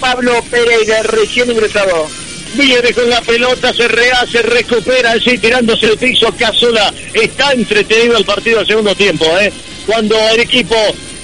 [0.00, 2.08] Pablo Pereira, recién ingresado.
[2.54, 6.32] Viene con la pelota, se rehace, recupera, así tirándose el piso.
[6.38, 9.52] Casola está entretenido el partido del segundo tiempo, ¿eh?
[9.86, 10.76] Cuando el equipo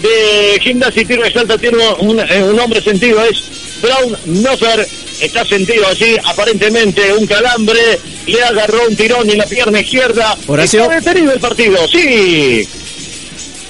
[0.02, 3.42] de Gimnasia y Tiro de Salta tiene un, un hombre sentido, es
[3.82, 4.86] Brown Nofer
[5.20, 10.36] está sentido allí, aparentemente un calambre, le agarró un tirón en la pierna izquierda.
[10.46, 10.82] Horacio.
[10.82, 12.66] Está detenido el partido, sí.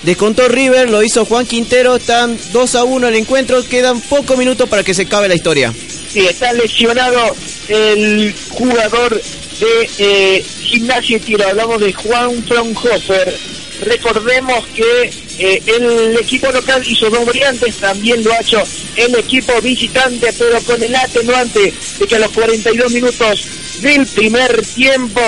[0.02, 4.68] Descontó River, lo hizo Juan Quintero, están 2 a 1 el encuentro, quedan pocos minutos
[4.68, 5.74] para que se acabe la historia.
[6.10, 7.36] Sí, está lesionado
[7.68, 9.20] el jugador
[9.60, 13.36] de eh, Gimnasia y Tiro, hablamos de Juan Fraunhofer.
[13.80, 18.62] Recordemos que eh, el equipo local hizo dos variantes, también lo ha hecho
[18.96, 23.46] el equipo visitante, pero con el atenuante de que a los 42 minutos
[23.80, 25.20] del primer tiempo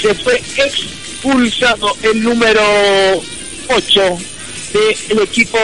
[0.00, 2.62] se fue expulsado el número
[3.68, 4.18] 8
[5.08, 5.58] del equipo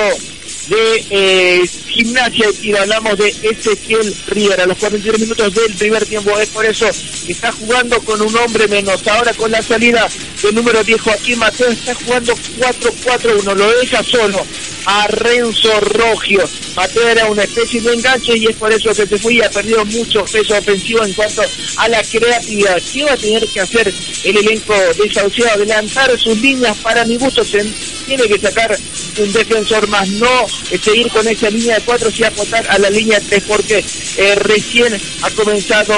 [0.69, 6.49] de eh, gimnasia y hablamos de Ezequiel Rivera los 43 minutos del primer tiempo es
[6.51, 6.87] por eso
[7.25, 9.07] que está jugando con un hombre menos.
[9.07, 10.07] Ahora con la salida
[10.43, 14.45] del número 10 Joaquín Mateo está jugando 4-4-1 lo deja solo
[14.85, 19.19] a Renzo Rogio Mateo era una especie de enganche y es por eso que se
[19.19, 21.43] fue y ha perdido mucho peso ofensivo en cuanto
[21.79, 22.83] a la creatividad.
[22.93, 23.93] ¿qué va a tener que hacer
[24.25, 25.47] el elenco de Sauceo?
[25.49, 27.43] adelantar sus líneas para mi gusto.
[27.45, 28.77] Tiene que sacar
[29.19, 30.47] un defensor más no
[30.83, 33.85] seguir con esa línea de 4 y apostar a la línea 3 porque
[34.17, 35.95] eh, recién ha comenzado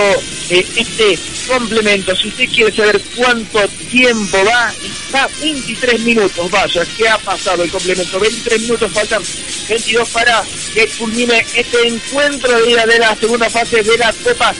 [0.50, 2.14] eh, este complemento.
[2.14, 7.70] Si usted quiere saber cuánto tiempo va, está 23 minutos, vaya, ¿qué ha pasado el
[7.70, 8.20] complemento?
[8.20, 9.22] 23 minutos, faltan
[9.68, 14.54] 22 para que culmine este encuentro de la segunda fase de la Copa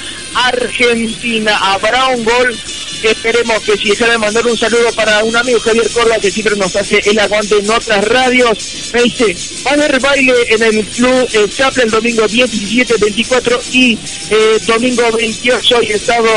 [0.46, 1.56] Argentina.
[1.60, 2.56] Habrá un gol
[3.02, 6.74] esperemos que si déjame mandar un saludo para un amigo Javier Córdoba que siempre nos
[6.74, 8.58] hace el aguante en otras radios.
[8.92, 13.60] Me dice, va a haber baile en el club eh, Chapla el domingo 17, 24
[13.72, 13.98] y
[14.30, 16.28] eh, domingo 28 y estado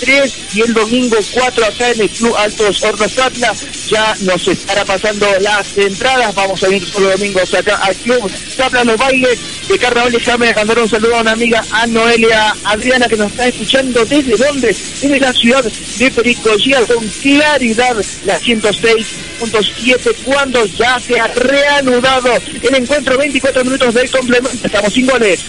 [0.00, 3.54] 3 y el domingo 4 acá en el Club Altos Hornos Atla.
[3.88, 6.34] Ya nos estará pasando las entradas.
[6.34, 10.12] Vamos a ir solo domingos acá al Club Zapla Los Bailes de Carnaval.
[10.12, 14.36] Déjame mandar un saludo a una amiga, a Noelia Adriana, que nos está escuchando desde
[14.36, 14.68] dónde?
[14.68, 22.74] Desde la ciudad de Pericochía con claridad la 106.7 cuando ya se ha reanudado el
[22.74, 24.66] encuentro 24 minutos del complemento.
[24.66, 25.40] Estamos sin goles.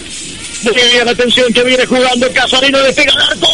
[0.66, 3.48] Muy bien, atención que viene jugando Casarino de pega al arco.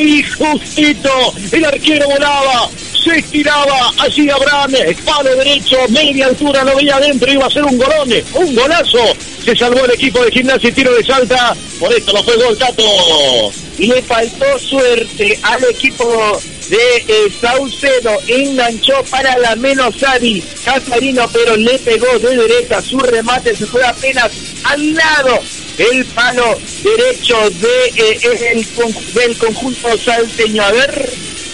[0.00, 2.68] Y justito, el arquero volaba,
[3.04, 4.72] se estiraba, allí Abraham,
[5.04, 8.98] palo derecho, media altura, lo veía adentro, iba a ser un golón, un golazo.
[9.44, 12.58] Se salvó el equipo de gimnasia y tiro de salta, por esto lo fue gol
[12.58, 13.52] Tato.
[13.78, 21.28] Y le faltó suerte al equipo de eh, Saucedo, enganchó para la menos Ari Casarino,
[21.32, 24.30] pero le pegó de derecha, su remate se fue apenas
[24.64, 25.40] al lado
[25.80, 28.20] el palo derecho de, eh,
[28.52, 28.66] el,
[29.14, 30.62] del conjunto salteño.
[30.62, 31.10] A ver,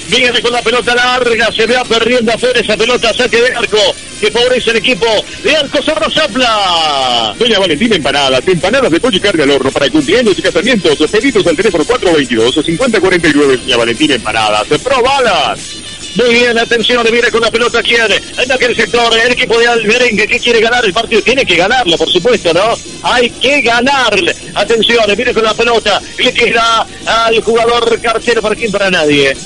[0.08, 3.78] Viene con la pelota larga, se vea perdiendo afuera esa pelota, saque de arco,
[4.20, 5.06] que favorece el equipo
[5.42, 7.34] de Arco Cerro Zapla.
[7.36, 11.44] Doña Valentina Empanadas, empanadas de pollo y carne al horno para cumpleaños y casamientos, pedidos
[11.46, 13.56] al teléfono 422 5049.
[13.56, 15.85] Doña Valentina Empanadas, probalas.
[16.16, 20.26] Muy bien, atención, viene con la pelota quién, en aquel sector, el equipo de Almerengue
[20.26, 22.74] que quiere ganar el partido, tiene que ganarlo, por supuesto, ¿no?
[23.02, 24.34] Hay que ganarle.
[24.54, 29.36] Atención, viene con la pelota, le queda al jugador cartero para quien para nadie.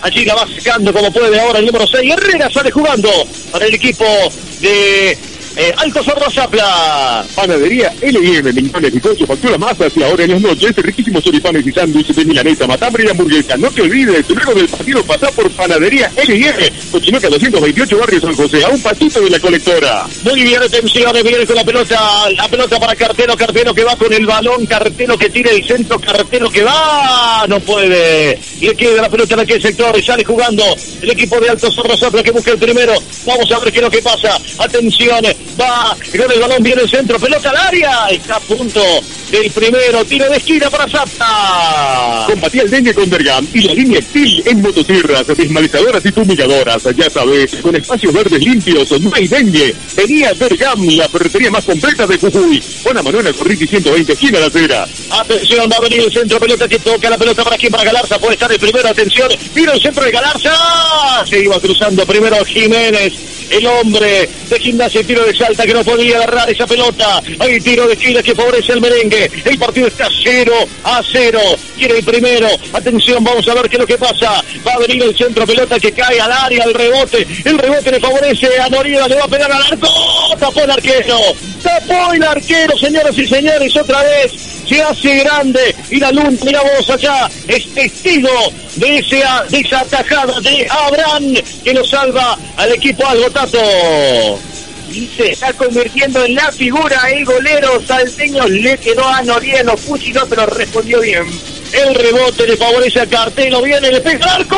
[0.00, 2.12] Allí la va sacando como puede ahora el número 6.
[2.12, 3.10] Herrera sale jugando
[3.52, 4.06] para el equipo
[4.60, 5.18] de
[5.56, 7.24] eh, Alto Sordo Zapla.
[7.34, 12.16] Panadería L&M, Lincoln, Bizcocho, factura masas y ahora en las noches riquísimos choripanes y sándwiches
[12.16, 13.56] de milanesa, matambre y hamburguesa.
[13.56, 18.64] No te olvides, luego del partido pasá por Panadería L&M, Cochinoca 228 Barrio San José,
[18.64, 20.06] a un patito de la colectora.
[20.24, 24.12] Muy bien, atención, viene con la pelota, la pelota para Cartero, Cartero que va con
[24.12, 28.38] el balón, Cartero que tira el centro, Cartero que va, no puede.
[28.60, 30.64] Y le queda la pelota en aquel sector y sale jugando
[31.02, 32.94] el equipo de Alto Sordo Zapla que busca el primero.
[33.26, 34.38] Vamos a ver qué es lo que pasa.
[34.58, 35.24] Atención,
[35.60, 38.80] va, con el balón viene el centro, pelota al área, está a punto
[39.40, 42.26] del primero, tiro de esquina para Zapta.
[42.28, 46.82] Combatí el dengue con Dergam y la línea TIL en motosierras, desmalizadoras y fumigadoras.
[46.96, 49.74] Ya sabes, con espacios verdes limpios, no hay dengue.
[49.96, 52.62] Venía Dergam, la ferretería más completa de Jujuy.
[52.84, 54.86] Juana Manuela Corriti 120, esquina la acera.
[55.10, 58.18] Atención, va a venir el centro, pelota que toca, la pelota para aquí, para Galarza,
[58.18, 63.12] puede estar el primero, atención, vino el centro de Galarza, se iba cruzando primero Jiménez,
[63.50, 67.22] el hombre de gimnasia tiro de salta que no podía agarrar esa pelota.
[67.38, 69.23] Hay tiro de esquina que favorece el merengue.
[69.44, 70.52] El partido está 0
[70.84, 71.40] a 0.
[71.76, 72.48] Quiere el primero.
[72.72, 74.42] Atención, vamos a ver qué es lo que pasa.
[74.66, 77.26] Va a venir el centro pelota que cae al área, el rebote.
[77.44, 79.88] El rebote le favorece a Noriega, le va a pegar al arco.
[80.38, 81.18] Tapó el arquero.
[81.62, 84.32] Tapó el arquero, señoras y señores, otra vez
[84.68, 88.30] se hace grande y la luna, mira vos allá, es testigo
[88.76, 93.58] de esa atajada de Abraham que lo salva al equipo Algotato.
[94.94, 98.46] Y se está convirtiendo en la figura el golero salteño.
[98.46, 101.24] Le quedó a los fusiló, pero respondió bien.
[101.72, 104.56] El rebote le favorece a Cartelo, viene, pega al arco.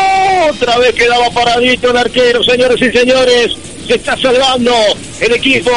[0.51, 3.53] Otra vez quedaba paradito el arquero, señores y señores.
[3.87, 4.75] Se está salvando
[5.21, 5.71] el equipo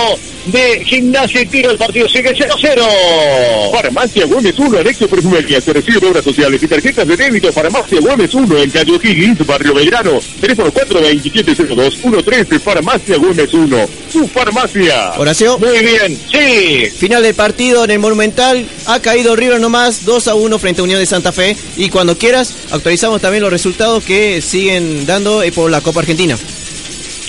[0.52, 1.72] de Gimnasia y Tiro.
[1.72, 3.72] El partido sigue 0-0.
[3.72, 7.52] Farmacia Güemes 1, Anexo Perfumería, se recibe de obras sociales y tarjetas de débito.
[7.52, 10.20] Farmacia Güemes 1 en Calle Higgins, Barrio Belgrano.
[10.40, 13.90] Teléfono 427-02-113, Farmacia Güemes 1.
[14.12, 15.14] Su farmacia.
[15.18, 15.58] Horacio.
[15.60, 16.90] Muy bien, sí.
[16.98, 18.66] Final del partido en el Monumental.
[18.88, 21.56] Ha caído River nomás 2 a 1 frente a Unión de Santa Fe.
[21.78, 26.38] Y cuando quieras, actualizamos también los resultados que siguen dando eh, por la Copa Argentina.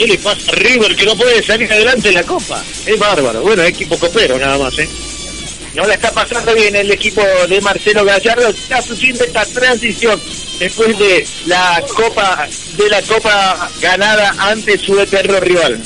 [0.01, 2.65] ¿Qué le pasa a River que no puede salir adelante en la Copa?
[2.87, 3.43] Es bárbaro.
[3.43, 4.89] Bueno, equipo copero nada más, ¿eh?
[5.75, 8.49] No la está pasando bien el equipo de Marcelo Gallardo.
[8.49, 10.19] Está sufriendo esta transición
[10.59, 15.79] después de la Copa de la Copa ganada ante su eterno rival.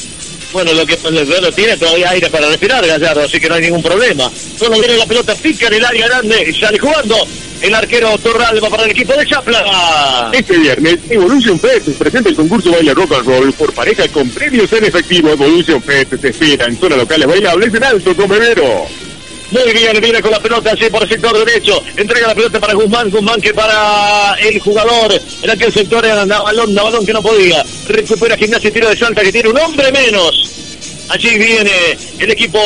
[0.52, 3.82] Bueno, lo que bueno, tiene todavía aire para respirar Gallardo, así que no hay ningún
[3.82, 4.30] problema.
[4.56, 7.16] Solo viene la pelota, pica en el área grande y sale jugando.
[7.64, 10.30] El arquero Torralba para el equipo de Chapla.
[10.34, 14.70] Este viernes, Evolution Fest presenta el concurso Baila Rock and Roll por pareja con premios
[14.74, 15.30] en efectivo.
[15.30, 18.84] Evolution Fest se espera en zonas locales bailables en Alto Comedero.
[19.50, 21.82] Muy bien, viene con la pelota así por el sector derecho.
[21.96, 25.18] Entrega la pelota para Guzmán, Guzmán que para el jugador.
[25.42, 27.64] En aquel sector era Navalón, Navalón que no podía.
[27.88, 30.63] Recupera gimnasia y tiro de salta que tiene un hombre menos.
[31.08, 32.58] Allí viene el equipo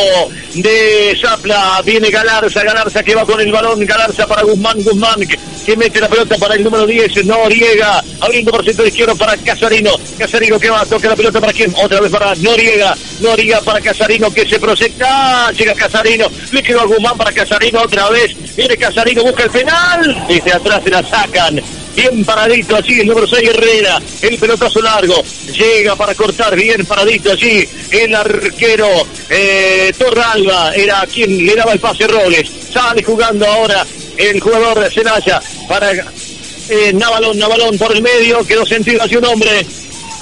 [0.55, 5.77] de Zapla, viene Galarza, Galarza que va con el balón, Galarza para Guzmán, Guzmán que,
[5.77, 10.59] mete la pelota para el número 10, Noriega, abriendo por centro izquierdo para Casarino, Casarino
[10.59, 14.49] que va, toca la pelota para quién, otra vez para Noriega, Noriega para Casarino que
[14.49, 19.43] se proyecta, llega Casarino, le quedó a Guzmán para Casarino otra vez, viene Casarino, busca
[19.43, 21.61] el penal, desde atrás se la sacan,
[21.99, 25.21] bien paradito allí el número 6 Herrera, el pelotazo largo,
[25.53, 28.89] llega para cortar, bien paradito allí el arquero
[29.29, 33.85] eh, Torralba, era quien le daba el pase Robles, sale jugando ahora
[34.17, 39.25] el jugador de Celaya para eh, Navalón, Navalón por el medio, quedó sentido hacia un
[39.25, 39.67] hombre,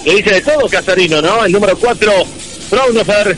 [0.06, 1.44] le dice de todo Casarino, ¿no?
[1.44, 2.12] El número 4,
[2.70, 3.36] Braunofer,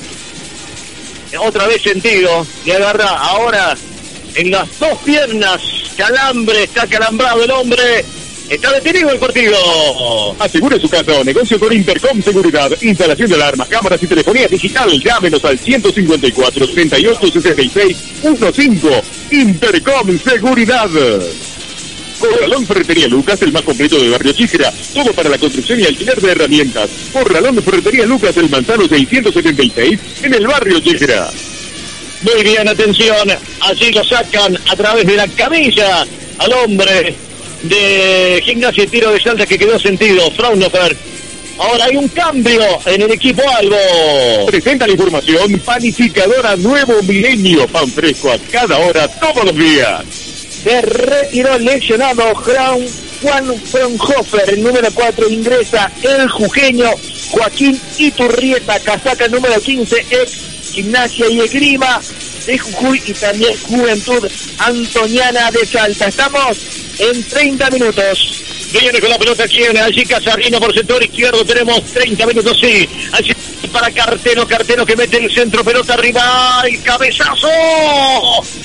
[1.40, 3.77] otra vez sentido, le agarra ahora
[4.37, 5.61] en las dos piernas,
[5.96, 8.05] calambre, está calambrado el hombre,
[8.49, 10.35] Está detenido el partido.
[10.39, 12.71] Asegure su casa o negocio con Intercom Seguridad.
[12.81, 14.91] Instalación de alarmas, cámaras y telefonía digital.
[15.03, 17.97] Llámenos al 154 38 66
[18.55, 19.03] 15.
[19.33, 20.89] Intercom Seguridad.
[22.19, 24.73] Corralón Ferretería Lucas, el más completo de Barrio Chíjera.
[24.95, 26.89] Todo para la construcción y alquiler de herramientas.
[27.13, 31.31] Corralón Ferretería Lucas, el Manzano 676, en el Barrio Chíjera.
[32.23, 33.29] Muy bien, atención.
[33.61, 36.07] Allí lo sacan a través de la camilla
[36.39, 37.28] al hombre
[37.62, 40.31] de Gimnasia y Tiro de Salta que quedó sentido.
[40.33, 40.97] Fraunhofer.
[41.59, 44.47] Ahora hay un cambio en el equipo Albo.
[44.47, 47.66] Presenta la información panificadora Nuevo Milenio.
[47.66, 50.05] Pan fresco a cada hora, todos los días.
[50.62, 52.87] Se retiró lesionado Juan,
[53.23, 56.90] Juan Fraunhofer, el número 4 ingresa el jujeño
[57.31, 60.33] Joaquín Iturrieta, casaca número 15, ex
[60.73, 62.01] gimnasia y esgrima
[62.47, 66.09] de Jujuy y también Juventud Antoniana de Salta.
[66.09, 66.59] Estamos
[66.99, 68.43] en 30 minutos.
[68.73, 73.33] Viene con la pelota quien allí Casarino por sector izquierdo tenemos 30 minutos sí allí
[73.79, 77.49] para Carteno Carteno que mete el centro pelota arriba y cabezazo.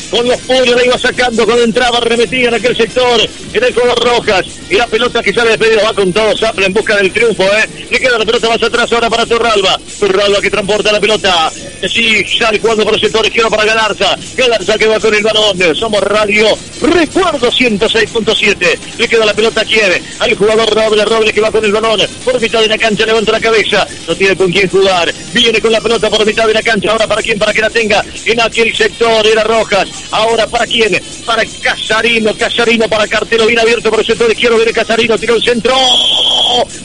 [0.10, 3.22] Con los puños la iba sacando cuando entraba remetía en aquel sector
[3.54, 4.46] en el color rojas.
[4.70, 7.44] Y la pelota que sale de pedido va con todo Zapla en busca del triunfo
[7.44, 11.52] eh le queda la pelota más atrás ahora para Torralba Torralba que transporta la pelota.
[11.88, 14.18] Sí sale jugando por el sector izquierdo para Galarza.
[14.36, 15.76] Galarza que va con el balón.
[15.76, 21.42] Somos radio recuerdo 106.7 le queda la pelota a quién al jugador Robles, Robles que
[21.42, 22.02] va con el balón.
[22.24, 25.03] Por mitad de la cancha, levanta la cabeza, no tiene con quién jugar,
[25.34, 27.70] viene con la pelota por mitad de la cancha, ahora para quién, para que la
[27.70, 33.60] tenga en aquel sector, era Rojas, ahora para quién, para Casarino, Casarino para Cartelo, bien
[33.60, 35.76] abierto por el sector izquierdo, viene Casarino, tiró el centro,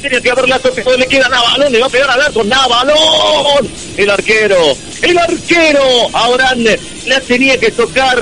[0.00, 3.68] tiene que haber la toque, le queda Navalón, le va a pegar al arco, Navalón,
[3.96, 6.54] el arquero, el arquero, ahora
[7.06, 8.18] la tenía que tocar.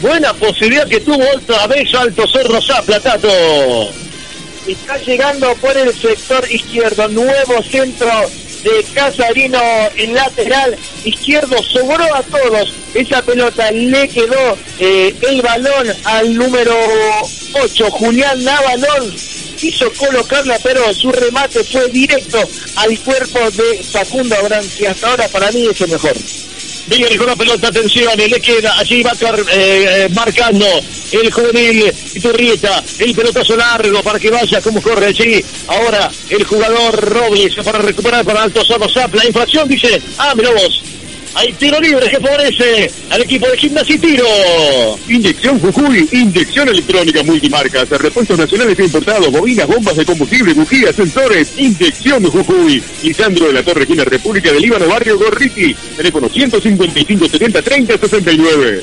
[0.00, 3.28] Buena posibilidad que tuvo otra vez Alto Cerro Zapla, Tato.
[4.66, 8.10] Está llegando por el sector izquierdo, nuevo centro
[8.62, 9.60] de Casarino
[9.96, 12.72] en lateral izquierdo, sobró a todos.
[12.94, 16.74] Esa pelota le quedó eh, el balón al número
[17.52, 19.14] 8, Julián Navalón.
[19.56, 22.38] Quiso colocarla, pero su remate fue directo
[22.76, 26.14] al cuerpo de Facundo Abrán, que hasta ahora para mí es el mejor.
[26.88, 29.12] Viene con la pelota, atención, le queda, allí va
[29.52, 30.66] eh, marcando
[31.12, 35.44] el juvenil Iturrieta, el pelotazo largo para que vaya como corre allí.
[35.66, 39.26] Ahora el jugador Robles para recuperar para Alto Cerro Zapla.
[39.26, 40.50] Infracción, dice, ah, mira.
[41.36, 44.26] Hay tiro libre que favorece al equipo de Gimnasia y Tiro.
[45.06, 51.52] Inyección Jujuy, inyección electrónica multimarcas, repuestos nacionales e importados, bobinas, bombas de combustible, bujías, sensores,
[51.58, 52.82] inyección Jujuy.
[53.02, 58.82] Lisandro de la Torre, Quina República del Líbano, Barrio Gorriti, teléfono 155 70 30 69.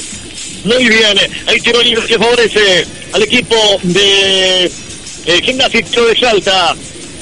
[0.65, 6.15] Muy bien, hay tiro libre que favorece al equipo de eh, Gimnasia y Tiro de
[6.15, 6.75] Salta.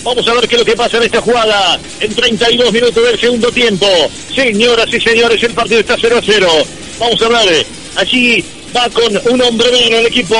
[0.03, 3.19] Vamos a ver qué es lo que pasa en esta jugada en 32 minutos del
[3.19, 3.87] segundo tiempo.
[4.33, 6.47] Señoras y señores, el partido está 0 a 0.
[6.99, 7.65] Vamos a ver.
[7.95, 8.43] Allí
[8.75, 10.35] va con un hombre menos el equipo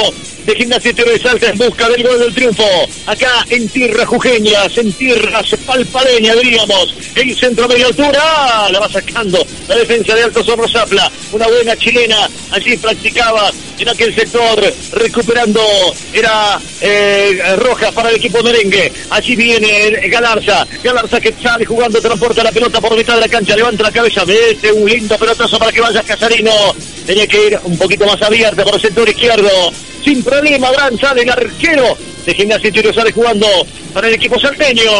[0.46, 2.64] de Gimnasia de Salta en busca del gol del triunfo.
[3.06, 6.96] Acá en tierras jujeñas, en tierras palpareñas, diríamos.
[7.16, 11.10] El centro media altura, la va sacando la defensa de Alto Zapla.
[11.32, 15.62] Una buena chilena, allí practicaba en aquel sector, recuperando,
[16.14, 18.92] era eh, Rojas para el equipo merengue.
[19.10, 23.56] Allí viene Galarza, Galarza que sale jugando, transporta la pelota por mitad de la cancha,
[23.56, 26.52] levanta la cabeza, mete un lindo pelotazo para que vaya Casarino.
[27.06, 29.50] Tenía que ir un poquito más abierta por el sector izquierdo
[30.04, 33.48] sin problema, sale el arquero de Gimnasia y sale jugando
[33.94, 34.92] para el equipo salteño.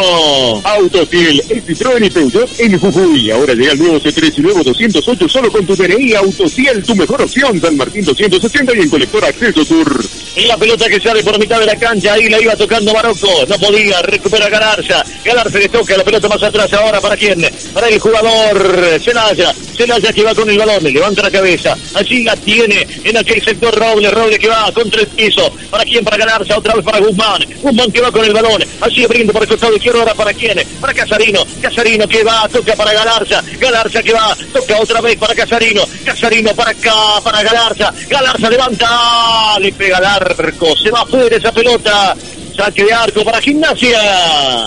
[0.64, 3.30] Autofiel, el Citroën y Peugeot en Jujuy.
[3.30, 6.14] Ahora llega el nuevo C3 y nuevo 208 solo con tu DNI.
[6.14, 7.60] Autociel, tu mejor opción.
[7.60, 10.02] San Martín 260 y en Colector Acceso Sur.
[10.34, 13.28] Y la pelota que sale por mitad de la cancha, ahí la iba tocando Marocco,
[13.46, 17.46] no podía, recupera Galarza, Galarza le toca la pelota más atrás ahora, ¿para quién?
[17.74, 22.34] Para el jugador Celaya, Celaya que va con el balón, levanta la cabeza, allí la
[22.36, 26.02] tiene en aquel sector Roble, Roble que va contra el piso, ¿para quién?
[26.02, 29.42] Para Galarza, otra vez para Guzmán, Guzmán que va con el balón, allí abriendo por
[29.42, 30.58] el costado izquierdo, ahora para quién?
[30.80, 35.34] Para Casarino, Casarino que va, toca para Galarza, Galarza que va, toca otra vez para
[35.34, 41.36] Casarino, Casarino para acá, para Galarza, Galarza levanta, le pega al arco, se va fuera
[41.36, 42.16] esa pelota,
[42.56, 43.98] Saque de arco para gimnasia.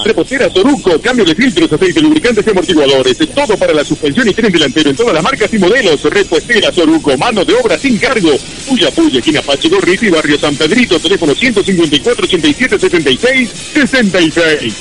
[0.04, 3.18] Repostera Soruco, cambio de filtros, aceite, lubricantes y amortiguadores.
[3.34, 6.04] Todo para la suspensión y tren delantero en todas las marcas y modelos.
[6.04, 8.32] Repostera Soruco, mano de obra sin cargo.
[8.68, 14.74] Puya Puya, esquina Pache Gorriti, barrio San Pedrito, teléfono 154 87 76 66.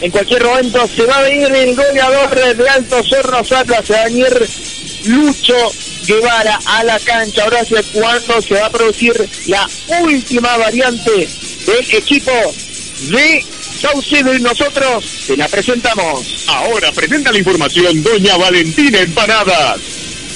[0.00, 4.48] En cualquier momento se va a venir el goleador de Alto Cerro Atlas, Daniel
[5.06, 5.72] Lucho
[6.06, 7.44] Guevara a la cancha.
[7.44, 9.14] Ahora es cuando se va a producir
[9.46, 9.68] la
[10.02, 11.28] última variante
[11.66, 12.32] del equipo
[13.10, 13.44] de
[13.80, 16.44] Saucedo y nosotros se la presentamos.
[16.46, 19.80] Ahora presenta la información Doña Valentina Empanadas.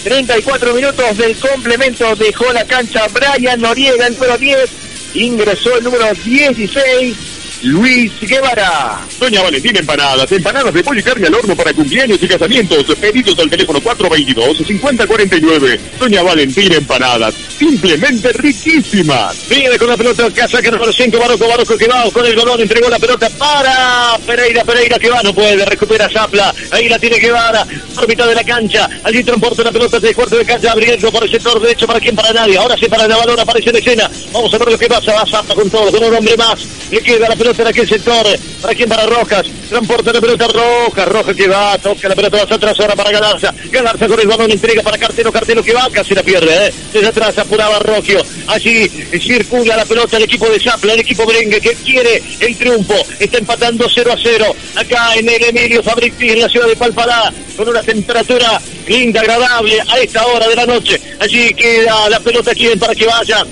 [0.05, 4.71] 34 minutos del complemento dejó la cancha Brian Noriega, el número 10.
[5.15, 7.17] Ingresó el número 16,
[7.63, 9.01] Luis Guevara.
[9.19, 12.85] Doña Valentina Empanadas, empanadas de pollo y carne al horno para cumpleaños y casamientos.
[12.97, 15.79] Pedidos al teléfono 422-5049.
[15.99, 19.49] Doña Valentina Empanadas, simplemente riquísimas.
[19.49, 22.61] Viene con la pelota, casa que número 5, Barroco, Barroco que va con el balón,
[22.61, 27.19] entregó la pelota para Pereira, Pereira que va, no puede, recupera Zapla, ahí la tiene
[27.19, 31.11] Guevara, por mitad de la cancha, allí transporta la pelota de cuarto de cancha, abriendo
[31.11, 33.77] por el sector derecho, para quien, para nadie, ahora sí para la balón, aparece en
[33.77, 36.61] escena, vamos a ver lo que pasa, va Zapla con todo, con un hombre más,
[36.91, 38.27] le queda la pelota en aquel sector,
[38.61, 42.53] para quien, para Rojas, transporta la pelota Rojas, Rojas que va, toca la pelota más
[42.53, 46.15] atrás ahora para Galarza, Galarza con el balón, entrega para Cartero, Cartero que va, casi
[46.15, 46.73] la pierde, ¿eh?
[46.93, 48.87] desde atrás apuraba Rocchio, allí
[49.19, 53.39] circula la pelota el equipo de Zapla, el equipo merengue que quiere el triunfo, está
[53.39, 57.67] empatando 0 a 0, acá en el Emilio Fabrici, en la ciudad de Palpará, con
[57.67, 62.69] una temperatura linda, agradable a esta hora de la noche, allí queda la pelota aquí
[62.79, 63.43] para que vaya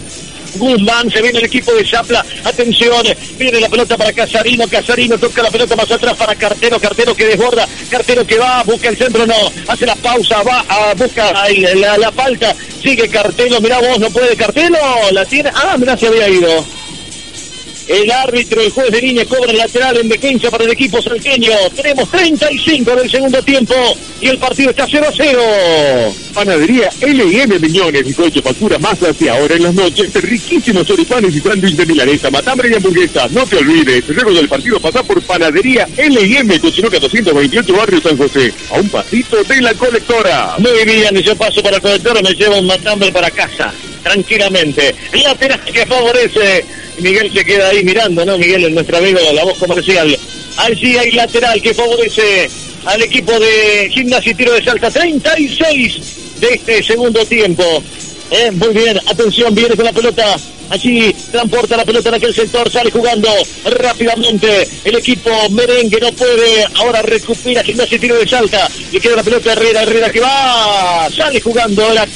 [0.57, 3.07] Guzmán, se viene el equipo de Zapla, atención,
[3.39, 7.27] viene la pelota para Casarino, Casarino toca la pelota más atrás para Cartero, Cartero que
[7.27, 9.35] desborda, Cartero que va, busca el centro, no,
[9.69, 11.33] hace la pausa, va, a, busca
[11.99, 14.79] la, falta, sigue Cartelo, mirá vos, no puede Cartelo,
[15.13, 16.65] la tiene, ah, mirá, se había ido.
[17.89, 21.53] El árbitro, el juez de línea, cobra el lateral en defensa para el equipo salteño.
[21.74, 23.74] Tenemos 35 del segundo tiempo
[24.20, 25.43] y el partido está 0 a 0.
[26.34, 31.76] Panadería L&M Miñones, bizcocho, factura, masas y ahora en las noches, riquísimos choripanes y sándwich
[31.76, 33.28] de milanesa, matambre y hamburguesa.
[33.30, 38.53] No te olvides, luego del partido pasa por Panadería L&M, Cochinoca 228, Barrio San José,
[38.70, 40.57] a un pasito de la colectora.
[40.59, 43.72] Muy bien, yo paso para la colectora, me llevo un matambre para casa,
[44.03, 44.95] tranquilamente.
[45.12, 46.64] Lateral que favorece
[46.99, 48.39] Miguel se queda ahí mirando, ¿no?
[48.39, 50.17] Miguel es nuestro amigo la voz comercial.
[50.57, 52.49] Allí hay lateral que favorece
[52.85, 54.91] al equipo de Gimnasia y Tiro de Salta.
[54.91, 56.01] 36
[56.41, 57.83] de este segundo tiempo.
[58.31, 60.37] Eh, muy bien, atención, viene con la pelota.
[60.69, 63.29] Allí transporta la pelota en aquel sector, sale jugando
[63.65, 64.69] rápidamente.
[64.85, 66.65] El equipo merengue no puede.
[66.75, 68.69] Ahora recupera Gimnasia y Tiro de Salta.
[68.91, 71.09] Le queda la pelota Herrera, Herrera que va.
[71.15, 72.07] Sale jugando la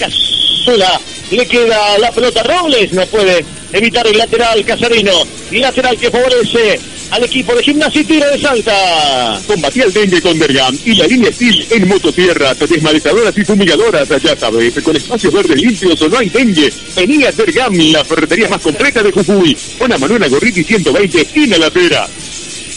[0.60, 1.00] casula.
[1.30, 5.12] Le queda la pelota Robles, no puede evitar el lateral Casarino.
[5.52, 6.80] Lateral que favorece
[7.10, 9.40] al equipo de Gimnasia y Tiro de Salta.
[9.46, 14.08] Combatí el dengue con Bergam y la línea Steel en mototierras, desmalezadoras y fumigadoras.
[14.08, 16.72] Ya sabes, con espacios verdes limpios o no hay dengue.
[16.96, 19.56] Venía a Bergam, la ferretería más completa de Jujuy.
[19.80, 22.08] Una Manuela Gorriti 120, esquina la pera.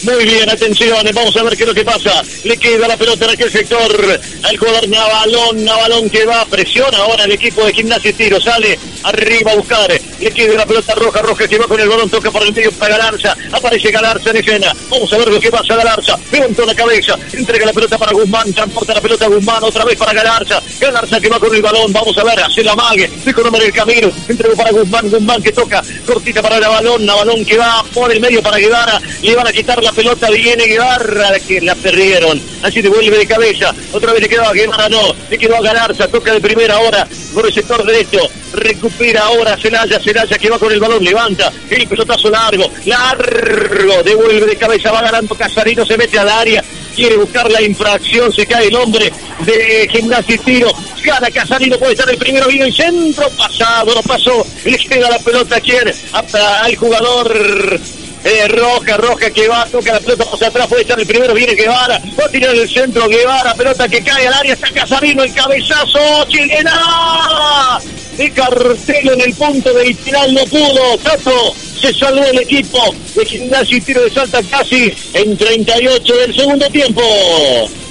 [0.04, 2.24] Muy bien, atención, vamos a ver qué es lo que pasa.
[2.44, 4.20] Le queda la pelota en aquel sector.
[4.44, 8.78] Al jugador Navalón, Navalón que va, presiona ahora el equipo de gimnasia y tiro, sale
[9.04, 9.90] arriba a buscar,
[10.24, 12.72] le queda la pelota roja, roja que va con el balón, toca por el medio
[12.74, 16.76] para Galarza, aparece Galarza en escena, vamos a ver lo que pasa Galarza, levantó la
[16.76, 20.62] cabeza, entrega la pelota para Guzmán, transporta la pelota a Guzmán, otra vez para Galarza,
[20.80, 23.74] Galarza que va con el balón, vamos a ver, hace la mague, se conoce el
[23.74, 28.20] camino, entregó para Guzmán, Guzmán que toca, cortita para Navalón, Navalón que va por el
[28.20, 32.42] medio para Guevara, le van a quitar la pelota viene Guevara, que la perdieron.
[32.62, 33.74] Así devuelve de cabeza.
[33.92, 35.14] Otra vez le quedó a Guevara, no.
[35.30, 36.08] Le quedó a Galarza.
[36.08, 38.30] Toca de primera hora por el sector derecho.
[38.54, 40.00] Recupera ahora Celaya.
[40.00, 41.04] Celaya que va con el balón.
[41.04, 41.52] Levanta.
[41.70, 42.70] El pelotazo largo.
[42.86, 44.04] Largo.
[44.04, 44.92] Devuelve de cabeza.
[44.92, 45.86] Va ganando Casarino.
[45.86, 46.64] Se mete al área.
[46.96, 48.32] Quiere buscar la infracción.
[48.32, 50.72] Se cae el hombre de gimnasia y tiro.
[51.04, 51.78] Gana Casarino.
[51.78, 52.48] Puede estar el primero.
[52.48, 53.30] Vino el centro.
[53.32, 53.94] Pasado.
[53.94, 54.46] No pasó.
[54.64, 55.60] Le queda la pelota.
[55.60, 55.94] Quiere.
[56.14, 57.80] Al jugador
[58.24, 61.56] eh, Roja, Roja que va, toca la pelota hacia atrás, puede estar el primero, viene
[61.56, 65.34] Guevara, va a tirar el centro, Guevara, pelota que cae al área, está Casarino, el
[65.34, 67.82] cabezazo, chilena.
[68.18, 70.98] De Cartelo en el punto del final, no pudo.
[71.04, 71.54] Tato
[71.84, 72.80] se salvó el equipo
[73.14, 77.02] de Gimnasia y Tiro de Salta casi en 38 del segundo tiempo.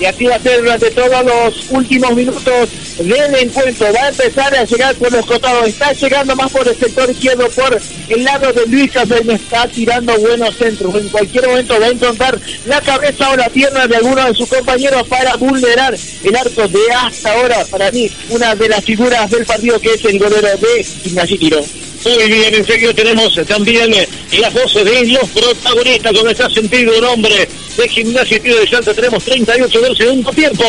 [0.01, 3.93] Y así va a ser durante todos los últimos minutos del encuentro.
[3.93, 5.69] Va a empezar a llegar por los costados.
[5.69, 9.21] Está llegando más por el sector izquierdo, por el lado de Luis Café.
[9.29, 10.95] Está tirando buenos centros.
[10.95, 14.49] En cualquier momento va a encontrar la cabeza o la pierna de alguno de sus
[14.49, 15.95] compañeros para vulnerar
[16.25, 20.05] el arco de hasta ahora, para mí, una de las figuras del partido que es
[20.05, 21.67] el de.
[22.05, 24.09] Muy bien, enseguida tenemos también eh,
[24.39, 28.69] las voces de los protagonistas, donde está sentido un hombre de gimnasia y tiro de
[28.69, 28.95] Salta.
[28.95, 30.65] Tenemos 38 del segundo tiempo.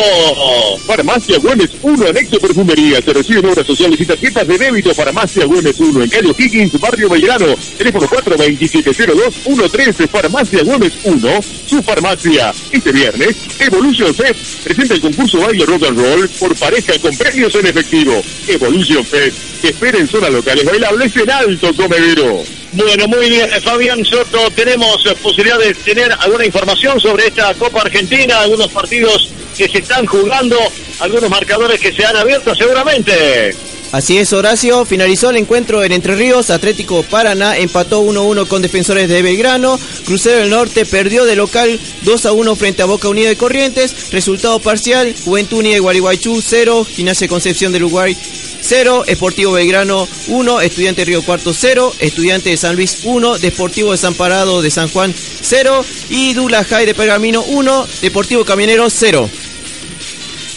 [0.86, 3.00] Farmacia Güemes 1, anexo perfumería.
[3.02, 4.94] Se reciben obras sociales y tarjetas de débito.
[4.94, 7.54] Farmacia Güemes 1, en calle Higgins, barrio Belgrano.
[7.76, 10.08] Teléfono 427-02-113.
[10.08, 12.54] Farmacia Güemes 1, su farmacia.
[12.70, 17.54] Este viernes, Evolution Fest presenta el concurso Baile Rock and Roll por pareja con premios
[17.54, 18.22] en efectivo.
[18.48, 22.44] Evolution Fest, que espera en zonas locales bailables en alto comedero.
[22.74, 24.50] Bueno, muy bien, Fabián Soto.
[24.50, 29.78] Tenemos eh, posibilidad de tener alguna información sobre esta Copa Argentina, algunos partidos que se
[29.78, 30.56] están jugando,
[30.98, 33.54] algunos marcadores que se han abierto seguramente.
[33.92, 34.84] Así es, Horacio.
[34.84, 36.50] Finalizó el encuentro en Entre Ríos.
[36.50, 39.78] Atlético Paraná empató 1-1 con defensores de Belgrano.
[40.04, 44.10] Crucero del Norte perdió de local 2-1 frente a Boca Unida de Corrientes.
[44.10, 46.84] Resultado parcial: Juventud Unida de Gualeguaychú 0.
[46.90, 48.16] Gimnasia Concepción del Uruguay
[48.64, 54.62] 0, Esportivo Belgrano 1, Estudiante Río Cuarto 0, Estudiante de San Luis 1, Deportivo Desamparado
[54.62, 59.28] de San Juan 0 y Dula High de Pergamino 1, Deportivo Camionero 0.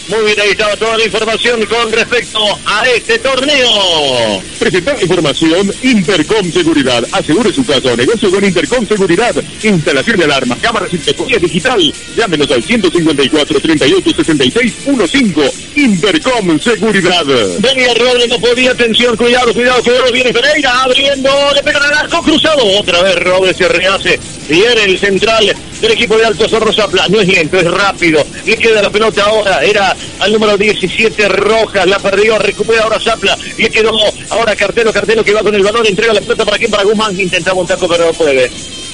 [0.08, 4.42] Muy bien, ahí estaba toda la información con respecto a este torneo.
[4.58, 7.04] Presentar información Intercom Seguridad.
[7.12, 9.34] Asegure su caso o negocio con Intercom Seguridad.
[9.62, 11.94] Instalación de alarmas, cámaras y tecnología digital.
[12.16, 15.52] Llámenos al 154 38 66 15.
[15.76, 17.26] Intercom Seguridad.
[17.58, 22.22] Venía Robles, no podía, atención, cuidado, cuidado, cuidado, viene Pereira abriendo, le pegan al arco
[22.22, 22.64] cruzado.
[22.78, 24.18] Otra vez Robles se rehace.
[24.48, 27.08] Viene el central del equipo de Alto Zorro Zapla.
[27.08, 28.24] No es lento, es rápido.
[28.44, 29.62] Le queda la pelota ahora.
[29.64, 31.86] Era al número 17 Rojas.
[31.86, 33.36] La perdió, recupera ahora Zapla.
[33.56, 33.92] Le quedó
[34.30, 35.86] ahora Cartelo, Cartelo que va con el balón.
[35.86, 37.18] Entrega la pelota para quien, para Guzmán.
[37.18, 38.50] Intentaba un taco, pero no puede.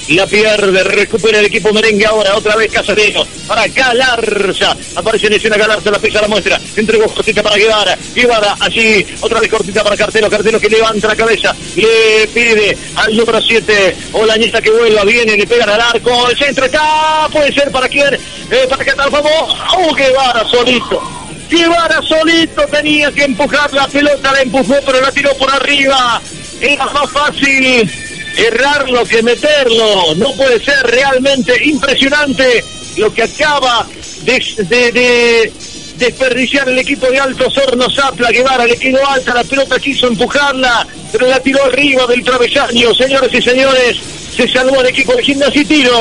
[0.09, 5.57] La pierde, recupera el equipo merengue ahora, otra vez Casareno, para Galarza, aparece en escena
[5.57, 9.97] Galarza, la pisa la muestra, entregó cortita para Guevara, Guevara allí, otra vez cortita para
[9.97, 15.35] Cartelo, Cartelo que levanta la cabeza, le pide al número 7, Olañita que vuelva, viene,
[15.35, 19.57] le pegan al arco, el centro está, puede ser para quién, eh, para Qatar, vamos,
[19.75, 21.01] oh, Guevara solito.
[21.49, 26.21] Guevara solito tenía que empujar la pelota, la empujó, pero la tiró por arriba.
[26.59, 27.91] Era más fácil
[28.37, 30.15] errarlo que meterlo.
[30.15, 32.63] No puede ser realmente impresionante
[32.97, 33.87] lo que acaba
[34.23, 35.53] de, de, de
[35.97, 38.31] desperdiciar el equipo de Alto Hornos Zapla.
[38.31, 42.93] Guevara le quedó alta, la pelota quiso empujarla, pero la tiró arriba del travesaño.
[42.93, 43.97] Señores y señores,
[44.35, 45.97] se salvó el equipo de Gimnasia y Tiro.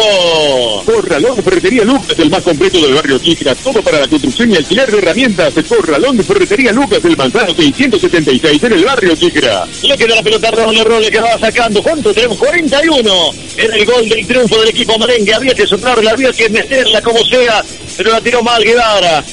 [0.84, 3.54] Corralón Ferretería Lucas, el más completo del barrio Quijera.
[3.54, 5.54] Todo para la construcción y alquiler de herramientas.
[5.68, 9.66] Corralón Ferretería Lucas, el manzano 676 en el barrio Quijera.
[9.82, 11.82] Le queda la pelota a Role Role que va sacando.
[11.82, 12.38] ¿Cuánto tenemos?
[12.38, 13.30] 41.
[13.56, 15.34] Era el gol del triunfo del equipo merengue.
[15.34, 17.64] Había que soplarla, había que meterla como sea,
[17.96, 19.24] pero la tiró mal Guevara.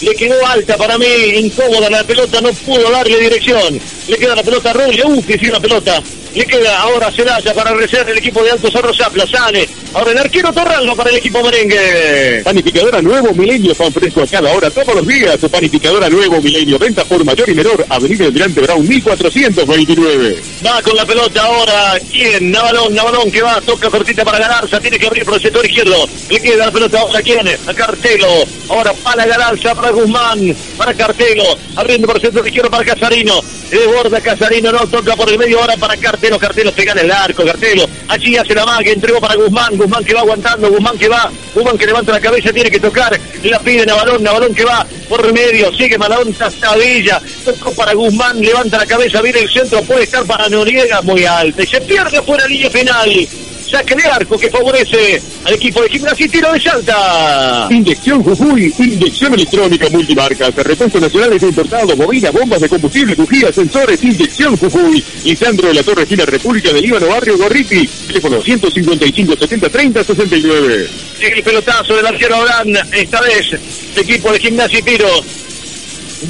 [0.00, 3.80] Le quedó alta para mí, incómoda la pelota, no pudo darle dirección.
[4.06, 6.02] Le queda la pelota a Role, uh, que sí, la pelota.
[6.36, 9.26] Le queda ahora Celaya para recer el equipo de Alto Cerro Zapla.
[9.26, 9.85] Sale.
[9.96, 12.42] Ahora el arquero Torralba para el equipo merengue.
[12.44, 15.38] Panificadora Nuevo Milenio, pan fresco a cada hora, todos los días.
[15.50, 17.82] Panificadora Nuevo Milenio, venta por mayor y menor.
[17.88, 20.42] Avenida Almirante Brown, 1429.
[20.66, 21.94] Va con la pelota ahora.
[22.12, 22.50] ¿Quién?
[22.50, 24.78] Navalón, Navalón que va, toca cortita para Galarza.
[24.80, 26.06] Tiene que abrir por el sector izquierdo.
[26.28, 27.22] Le queda la pelota ahora.
[27.22, 27.48] ¿Quién?
[27.48, 28.28] A Cartelo.
[28.68, 31.56] Ahora para Galarza, para Guzmán, para Cartelo.
[31.74, 33.40] Abriendo por el sector izquierdo para Casarino.
[33.70, 36.38] Desborda Casarino, no toca por el medio ahora para Cartelo.
[36.38, 37.46] Cartelo pega en el arco.
[37.46, 37.88] Cartelo.
[38.08, 38.92] Allí hace la magia.
[38.92, 39.74] Entregó para Guzmán.
[39.74, 40.70] Guzmán que va aguantando.
[40.70, 41.30] Guzmán que va.
[41.54, 42.52] Guzmán que levanta la cabeza.
[42.52, 43.18] Tiene que tocar.
[43.42, 44.22] La pide Navalón.
[44.22, 45.72] Navalón que va por medio.
[45.72, 47.20] Sigue Malón hasta Villa.
[47.44, 48.40] Tocó para Guzmán.
[48.40, 49.22] Levanta la cabeza.
[49.22, 49.82] Viene el centro.
[49.82, 51.62] Puede estar para Noriega muy alto.
[51.62, 53.28] Y se pierde fuera línea penal.
[53.70, 57.68] Saque de arco que favorece al equipo de Gimnasia y Tiro de Salta.
[57.70, 64.02] Inyección Jujuy, inyección electrónica multimarcas, repuestos nacionales e importados, bobina, bombas de combustible, bujías, sensores,
[64.02, 65.04] inyección Jujuy.
[65.24, 70.88] Lisandro de la Torre Esquina República del Líbano, Barrio Gorriti, teléfono 155 70 30 69.
[71.18, 75.24] Sigue el pelotazo del arquero Abraham, esta vez el equipo de Gimnasia y Tiro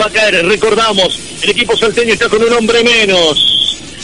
[0.00, 3.55] va a caer, recordamos, el equipo salteño está con un hombre menos.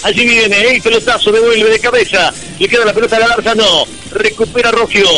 [0.02, 2.32] Allí viene el pelotazo, devuelve de cabeza.
[2.58, 3.84] Le queda la pelota a Galarza, no.
[4.10, 5.08] Recupera Rogio.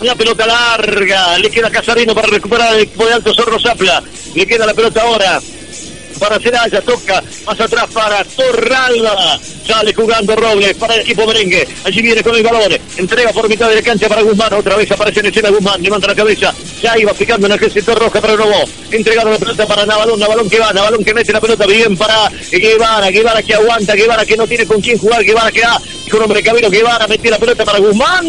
[0.00, 1.38] Una pelota larga.
[1.38, 4.02] Le queda Casarino para recuperar el equipo de Alto Zorro Zapla.
[4.34, 5.40] Le queda la pelota ahora
[6.20, 9.40] para Celaya, toca más atrás para Torralba.
[9.66, 11.66] Sale jugando Robles para el equipo merengue.
[11.84, 12.76] Allí viene con el balón.
[12.96, 14.52] Entrega por mitad de la cancha para Guzmán.
[14.52, 15.82] Otra vez aparece en escena Guzmán.
[15.82, 16.54] Levanta la cabeza.
[16.82, 18.64] Ya iba picando en el sector roja para Novo.
[18.90, 20.20] Entregado la pelota para Navalón.
[20.20, 20.72] Navalón que va.
[20.72, 23.10] Navalón que mete la pelota bien para Guevara.
[23.10, 23.94] Guevara que aguanta.
[23.94, 25.24] Guevara que no tiene con quién jugar.
[25.24, 25.80] Guevara que da.
[26.10, 28.26] Con hombre camino Guevara mete la pelota para Guzmán.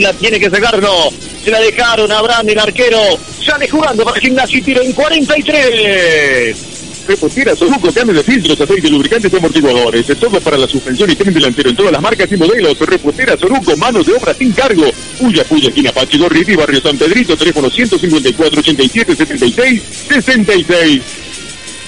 [0.00, 0.80] La tiene que sacar.
[0.80, 1.10] No.
[1.44, 2.98] Se la dejaron Abraham, el arquero.
[3.44, 6.69] Sale jugando para Gimnasia y tiro en 43.
[7.06, 10.06] Repostera, Soluco, cambio de filtros, aceite, lubricantes y amortiguadores.
[10.18, 12.78] Todo para la suspensión y tren delantero en todas las marcas y modelos.
[12.78, 14.84] Repostera, Soruco, manos de obra sin cargo.
[15.18, 21.02] Puya, Puya, esquina Pachi Gorriti, Barrio San Pedrito, teléfono 154 87 76 66.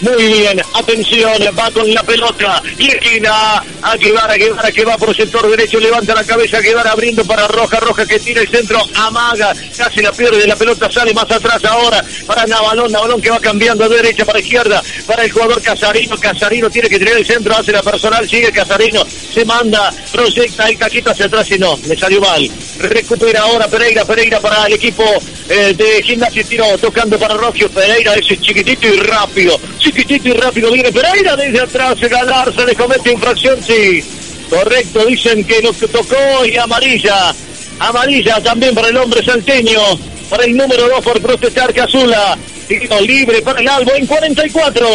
[0.03, 5.11] Muy bien, atención, va con la pelota y esquina a Guevara, Guevara que va por
[5.11, 8.81] el sector derecho, levanta la cabeza, Guevara abriendo para Roja, Roja que tira el centro,
[8.97, 13.39] amaga, casi la pierde, la pelota sale más atrás ahora para Navalón, Navalón que va
[13.39, 17.57] cambiando de derecha para izquierda, para el jugador Casarino, Casarino tiene que tirar el centro,
[17.57, 21.97] hace la personal, sigue Casarino, se manda, proyecta el caquito hacia atrás y no, le
[21.97, 22.51] salió mal.
[22.81, 25.05] Recupera ahora Pereira, Pereira para el equipo
[25.49, 29.61] eh, de Gimnasia Tiro, tocando para Rogio, Pereira, ese chiquitito y rápido,
[29.93, 34.03] chiquitito y rápido viene Pereira desde atrás, ganar, se le comete infracción, sí.
[34.49, 37.34] Correcto, dicen que que tocó y amarilla.
[37.78, 39.80] Amarilla también para el hombre salteño,
[40.28, 42.36] para el número 2 por protestar Casula.
[42.69, 44.87] Tiro libre para el Albo en 44.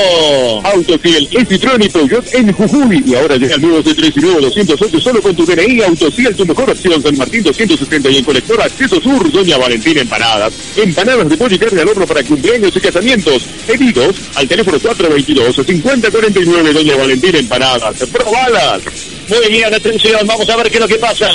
[0.64, 3.04] Autociel, es Citroën y Peugeot en Jujuy.
[3.06, 5.82] Y ahora llega el nuevo C3 y nuevo 208 solo con tu DNI.
[5.84, 7.02] Autociel, tu mejor opción.
[7.04, 9.32] San Martín 270 y en colector Acceso Sur.
[9.32, 10.54] Doña Valentina Empanadas.
[10.76, 13.44] Empanadas de pollo y carne al horno para cumpleaños y casamientos.
[13.68, 16.72] Pedidos al teléfono 422-5049.
[16.74, 17.96] Doña Valentina Empanadas.
[18.12, 18.82] Probalas.
[19.28, 21.30] Muy bien, atención, vamos a ver qué es lo que pasa.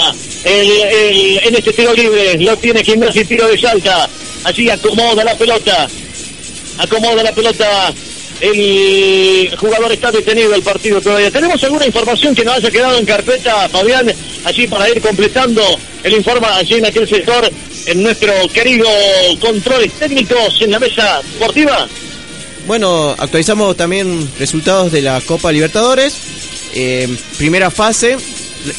[0.44, 4.08] El, el- en este tiro libre lo tiene Gimnasia y tiro de salta.
[4.44, 5.88] Allí acomoda la pelota.
[6.78, 7.92] Acomoda la pelota.
[8.40, 11.30] El jugador está detenido el partido todavía.
[11.30, 14.12] ¿Tenemos alguna información que nos haya quedado en carpeta, Fabián?
[14.44, 15.62] Allí para ir completando
[16.02, 17.48] el informe allí en aquel sector,
[17.86, 18.88] en nuestro querido
[19.40, 21.86] controles técnicos en la mesa deportiva.
[22.66, 26.14] Bueno, actualizamos también resultados de la Copa Libertadores.
[26.74, 28.16] Eh, primera fase,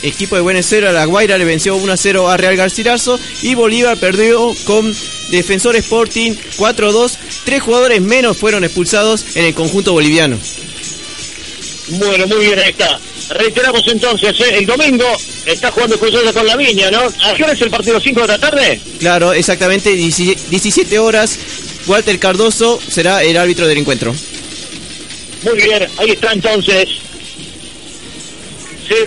[0.02, 3.56] equipo de Buenos a la Guaira le venció 1 a 0 a Real Garcilaso y
[3.56, 4.94] Bolívar perdió con
[5.30, 7.18] Defensor Sporting 4 a 2.
[7.46, 10.38] Tres jugadores menos fueron expulsados en el conjunto boliviano.
[11.90, 13.00] Bueno, muy bien, ahí está.
[13.30, 14.58] Reiteramos entonces, ¿eh?
[14.58, 15.06] el domingo
[15.46, 17.02] está jugando Cruzeiro con la Viña, ¿no?
[17.02, 18.00] ¿A qué hora es el partido?
[18.00, 18.82] ¿5 de la tarde?
[19.00, 21.38] Claro, exactamente 17 horas.
[21.88, 24.16] Walter Cardoso será el árbitro del encuentro.
[25.44, 27.03] Muy bien, ahí está entonces.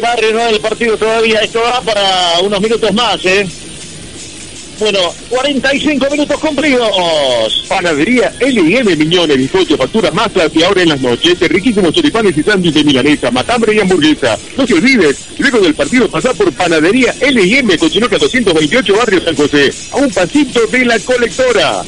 [0.02, 1.40] Va a renovar el partido todavía.
[1.40, 3.46] Esto va para unos minutos más, ¿eh?
[4.78, 4.98] Bueno,
[5.30, 7.64] 45 minutos cumplidos.
[7.66, 12.74] Panadería L&M Miñones, bizcocho, facturas, masas y ahora en las noches, riquísimos choripanes y sándwiches
[12.74, 14.38] de milanesa, matambre y hamburguesa.
[14.56, 19.72] No te olvides, luego del partido pasar por Panadería L&M, Cochinoca 228, Barrio San José,
[19.92, 21.82] a un pasito de la colectora.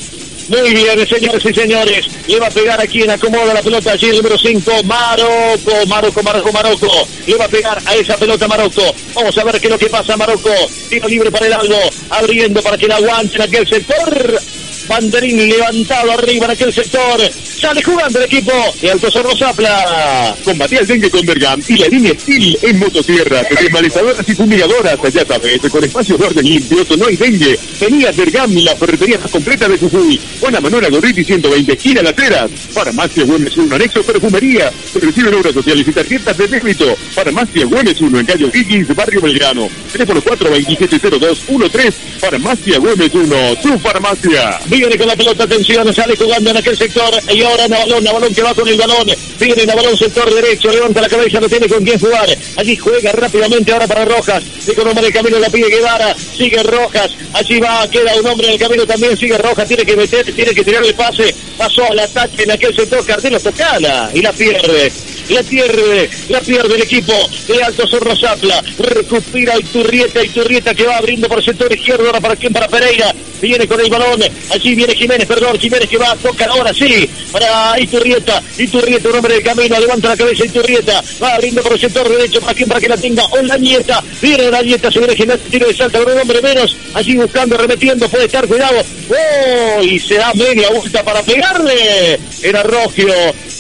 [0.49, 2.07] Muy bien, señores y señores.
[2.27, 6.23] Le va a pegar aquí en acomoda la pelota allí el número 5, Marocco, Marocco,
[6.23, 7.09] Marocco, Marocco.
[7.27, 8.83] Le va a pegar a esa pelota Marocco.
[9.15, 10.51] Vamos a ver qué es lo que pasa, Marocco.
[10.89, 11.79] Tiro libre para el algo,
[12.09, 14.41] abriendo para que la aguante en aquel sector.
[14.89, 17.21] Banderín levantado arriba en aquel sector.
[17.61, 20.35] Sale jugando el equipo de Alto Cerro Zapla.
[20.45, 25.25] Combatí al dengue con Bergam y la línea Steel en motosierras, desmalizadoras y fumigadoras, ya
[25.27, 27.59] sabes, con espacios verdes limpios, no hay dengue.
[27.79, 30.21] Tenía Bergam y la ferretería más completa de Jujuy.
[30.41, 32.51] Juana Manuela Gorriti 120, esquina Las Heras.
[32.71, 34.73] Farmacia Güemes 1, anexo perfumería.
[34.95, 36.97] Recibe obras sociales y tarjetas de débito.
[37.13, 39.69] Farmacia Güemes 1 en calle Higgins, barrio Belgrano.
[39.93, 41.93] Teléfono 427-0213.
[42.21, 44.61] Farmacia Güemes 1, su farmacia.
[44.79, 47.11] Viene con la pelota, atención, sale jugando en aquel sector.
[47.35, 49.09] Y ahora Navalón, Navalón que va con el balón.
[49.41, 52.29] Viene Navalón, sector derecho, levanta la cabeza, no tiene con quién jugar.
[52.57, 54.45] Allí juega rápidamente ahora para Rojas.
[54.65, 56.15] De con hombre en el camino la pide Guevara.
[56.15, 57.11] Sigue Rojas.
[57.33, 59.17] Allí va, queda un hombre en el camino también.
[59.17, 61.35] Sigue Rojas, tiene que meter, tiene que tirar el pase.
[61.57, 63.05] Pasó al ataque en aquel sector.
[63.05, 64.93] Cartelo tocala y la pierde.
[65.29, 67.13] La pierde, la pierde el equipo
[67.47, 68.63] de Alto Cerro Zapla.
[68.79, 72.07] Recupera Iturrieta, Iturrieta que va abriendo por el sector izquierdo.
[72.07, 73.15] Ahora para quién, para Pereira.
[73.41, 74.21] Viene con el balón.
[74.51, 77.09] Allí viene Jiménez, perdón, Jiménez que va a tocar ahora sí.
[77.31, 78.43] Para Iturrieta.
[78.57, 79.79] Iturrieta, un hombre del camino.
[79.79, 81.03] Levanta la cabeza Iturrieta.
[81.23, 82.41] Va abriendo por el sector derecho.
[82.41, 82.69] ¿Para quién?
[82.69, 83.27] Para que la tenga.
[83.27, 84.03] O la nieta.
[84.23, 84.91] Viene la nieta.
[84.91, 85.43] Se viene Jiménez.
[85.51, 86.75] Tiro de salta con un hombre menos.
[86.95, 88.09] Allí buscando, remetiendo.
[88.09, 88.83] Puede estar cuidado.
[89.11, 89.83] ¡Oh!
[89.83, 92.19] Y se da media vuelta para pegarle.
[92.43, 93.13] Era Rogio.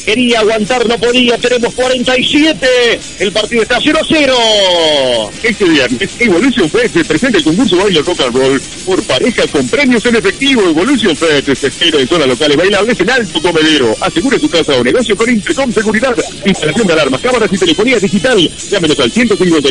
[0.09, 2.67] Quería aguantar, no podía, tenemos 47,
[3.19, 5.31] el partido está 0-0.
[5.43, 10.07] Este viernes, Evolution Fest presenta el concurso Baile Rock and Roll por pareja con premios
[10.07, 10.63] en efectivo.
[10.63, 13.95] Evolution Fest es espera en zonas locales bailables en Alto Comedero.
[14.01, 18.51] Asegure su casa o negocio con Intercom Seguridad, instalación de alarmas, cámaras y telefonía digital.
[18.71, 19.69] Llámenos al 150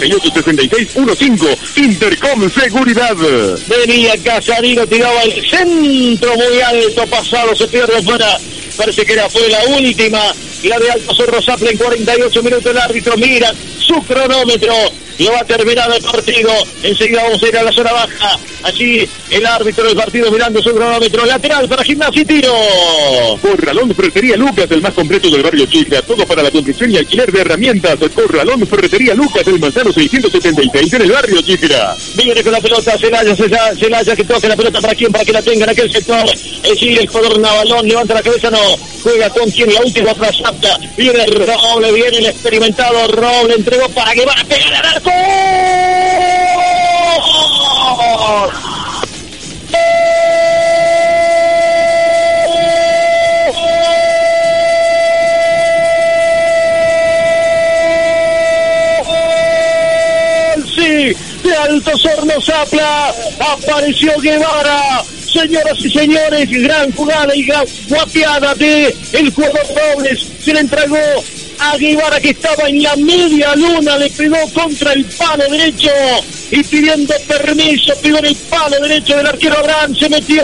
[0.00, 3.16] 686615 Intercom Seguridad.
[3.68, 8.26] Venía Casadino, tiraba el centro muy alto, pasado, se pierde fuera.
[8.78, 10.20] Parece que era fue la última.
[10.62, 12.66] La de Alto Cerro Zaple en 48 minutos.
[12.66, 14.72] El árbitro mira su cronómetro.
[15.18, 16.50] Lo va a terminar el partido.
[16.82, 18.38] Enseguida vamos a ir a la zona baja.
[18.62, 21.26] Allí el árbitro del partido mirando su cronómetro.
[21.26, 22.52] Lateral para gimnasia y tiro.
[23.42, 26.02] Corralón Ferretería Lucas, el más completo del barrio Chica.
[26.02, 27.98] Todo para la construcción y alquiler de herramientas.
[28.14, 31.96] Corralón Ferretería Lucas, el manzano 676 en el barrio Chica.
[32.14, 35.32] Viene con la pelota, Celaya, Celaya, Celaya que toque la pelota para quién, para que
[35.32, 36.24] la tenga en aquel sector.
[36.62, 38.76] Es el jugador Navalón, levanta la cabeza, no.
[39.02, 40.78] Juega con quien la última apta.
[40.96, 45.07] Viene Roble, viene el experimentado Roble, entregó para que va a pegar al arco.
[60.74, 65.02] Sí, de Alto Sorno Zapla apareció Guevara.
[65.32, 70.26] Señoras y señores, gran jugada y gran guapiada de el jugador Robles.
[70.42, 70.96] Se le entregó
[71.58, 75.90] a Guevara que estaba en la media luna, le pegó contra el palo derecho
[76.50, 80.42] y pidiendo permiso, pegó en el palo derecho del arquero Abraham, se metió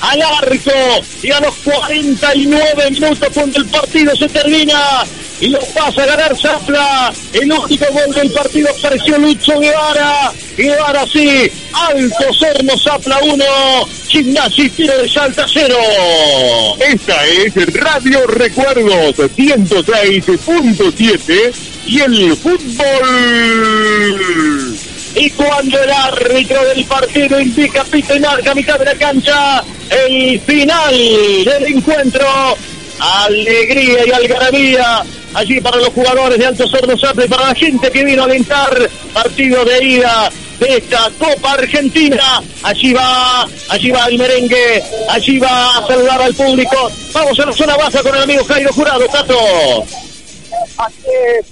[0.00, 5.04] al arco y a los 49 minutos cuando el partido se termina
[5.40, 7.12] y lo pasa a ganar Zapla.
[7.32, 10.32] El único gol del partido apareció Lucho Guevara.
[10.56, 13.44] Guevara sí, Alto Cerno Zapla 1,
[14.08, 15.74] Gimnasia Tiro de Salta 0.
[16.80, 21.54] Esta es Radio Recuerdos 106.7
[21.86, 22.86] y el fútbol.
[25.14, 29.64] Y cuando el árbitro del partido indica pito y marca a mitad de la cancha,
[29.90, 32.28] el final del encuentro,
[32.98, 35.04] alegría y algarabía
[35.36, 38.24] allí para los jugadores de Alto Sordo Zapla y para la gente que vino a
[38.24, 38.74] alentar
[39.12, 42.42] partido de ida de esta Copa Argentina.
[42.62, 46.90] Allí va, allí va el merengue, allí va a saludar al público.
[47.12, 49.36] Vamos a la zona baja con el amigo Jairo Jurado, Tato.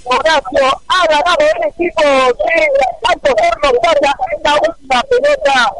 [0.05, 2.67] Horacio ha ganado el equipo de
[3.03, 5.71] Alto Cerro Zapla en la última pelota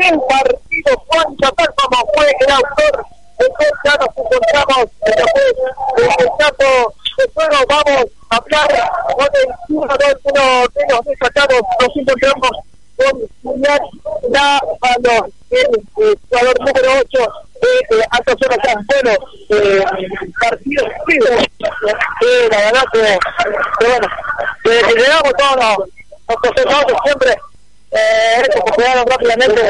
[0.00, 1.04] del partido.
[1.06, 3.06] Juan Chapar como fue el autor.
[3.38, 7.56] Entonces ya nos encontramos después del campo de juego.
[7.68, 10.06] Vamos a hablar con el uno de
[10.90, 11.60] los destacados.
[11.80, 12.50] Nos encontramos
[12.96, 13.80] con Julián
[14.30, 18.84] Lávalo, el jugador número 8 de Alto Cerro Zapla.
[18.88, 19.10] Bueno,
[19.50, 19.84] eh,
[20.40, 21.18] partido Sí,
[22.50, 23.18] la verdad que,
[23.78, 24.08] que bueno,
[24.64, 25.88] que, llegamos todos los,
[26.28, 27.36] los siempre
[27.92, 28.42] eh,
[28.74, 29.60] jugaron rápidamente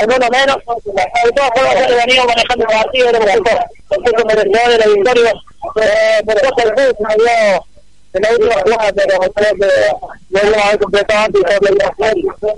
[0.00, 0.56] en uno menos.
[0.56, 3.64] De todas formas, ya que veníamos manejando el partido, era un poco,
[3.96, 5.32] un poco merecedor de la victoria.
[5.76, 7.64] Eh, por eso el fútbol dio
[8.14, 9.66] en la última jugada, pero creo que
[10.30, 12.14] lo íbamos a haber completado antes y todo lo iba a hacer.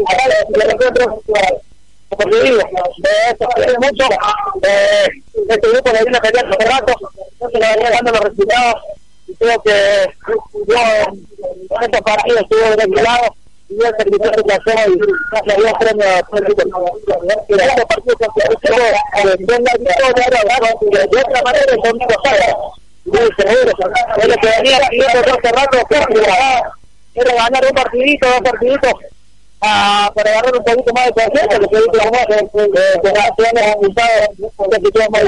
[0.09, 0.25] Acá
[0.55, 1.23] el encuentro,
[2.09, 4.05] como digo, eh, esto se mucho.
[4.63, 5.09] Eh,
[5.49, 6.95] este grupo le viene a pelear hace rato,
[7.41, 8.83] no se le venía dando los resultados.
[9.27, 10.11] Y creo que
[10.67, 10.77] yo
[11.07, 13.35] en estos partidos estuve de mi lado
[13.77, 14.07] gracias
[20.31, 20.69] a.
[20.81, 20.95] Y
[21.71, 22.57] el domingo salga.
[23.05, 23.71] Muy seguro,
[24.17, 25.77] es venía hace rato,
[27.35, 28.93] ganar un partidito, dos partiditos
[29.61, 32.11] a, para agarrar un poquito más de confianza, que se dice la
[33.03, 33.81] que naciones han
[34.57, 35.21] porque si tenemos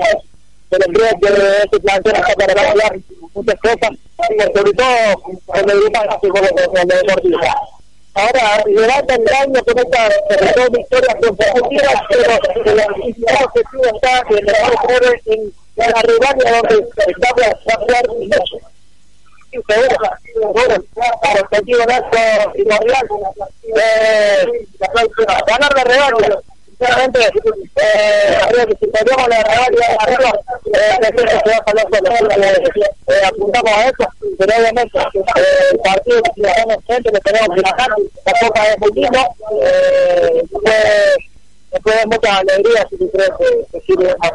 [0.68, 1.28] pero creo que
[1.62, 2.98] este plantel está para cambiar
[3.34, 3.90] muchas cosas,
[4.54, 4.96] sobre todo
[5.54, 6.56] en el grupo con el.
[8.16, 10.08] Ahora, el daño con esta
[10.56, 12.22] dos victorias consecutivas, pero
[12.64, 12.80] el
[13.44, 18.04] objetivo está en el en la rivalidad donde está a jugar
[21.20, 23.06] para el objetivo nuestro primordial,
[23.76, 24.66] eh,
[25.46, 26.40] ganar la rivalidad
[26.78, 27.20] sinceramente,
[27.76, 28.38] eh,
[33.06, 34.08] que apuntamos a eso,
[34.38, 37.90] pero obviamente eh, el partido que tenemos que tenemos que ganar,
[38.24, 39.20] la copa es muy lindo,
[39.62, 40.42] eh,
[41.72, 44.32] de muchas alegrías y creo que, que sirve más.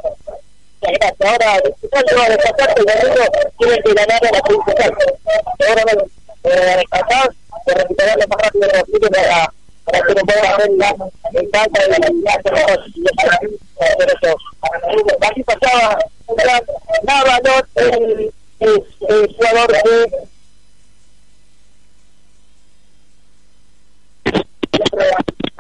[1.24, 3.24] Ahora, destacar que el domingo
[3.60, 4.30] tiene que ganar la.
[5.68, 5.84] Ahora,
[6.44, 6.84] eh,
[7.68, 9.54] recuperar lo más rápido posible para
[9.86, 10.96] para que no pueda hacer la
[11.42, 12.82] encanta de la los
[13.98, 14.38] pero eso.
[15.22, 15.98] Así pasaba
[17.04, 20.28] Navalón, el, el, el jugador de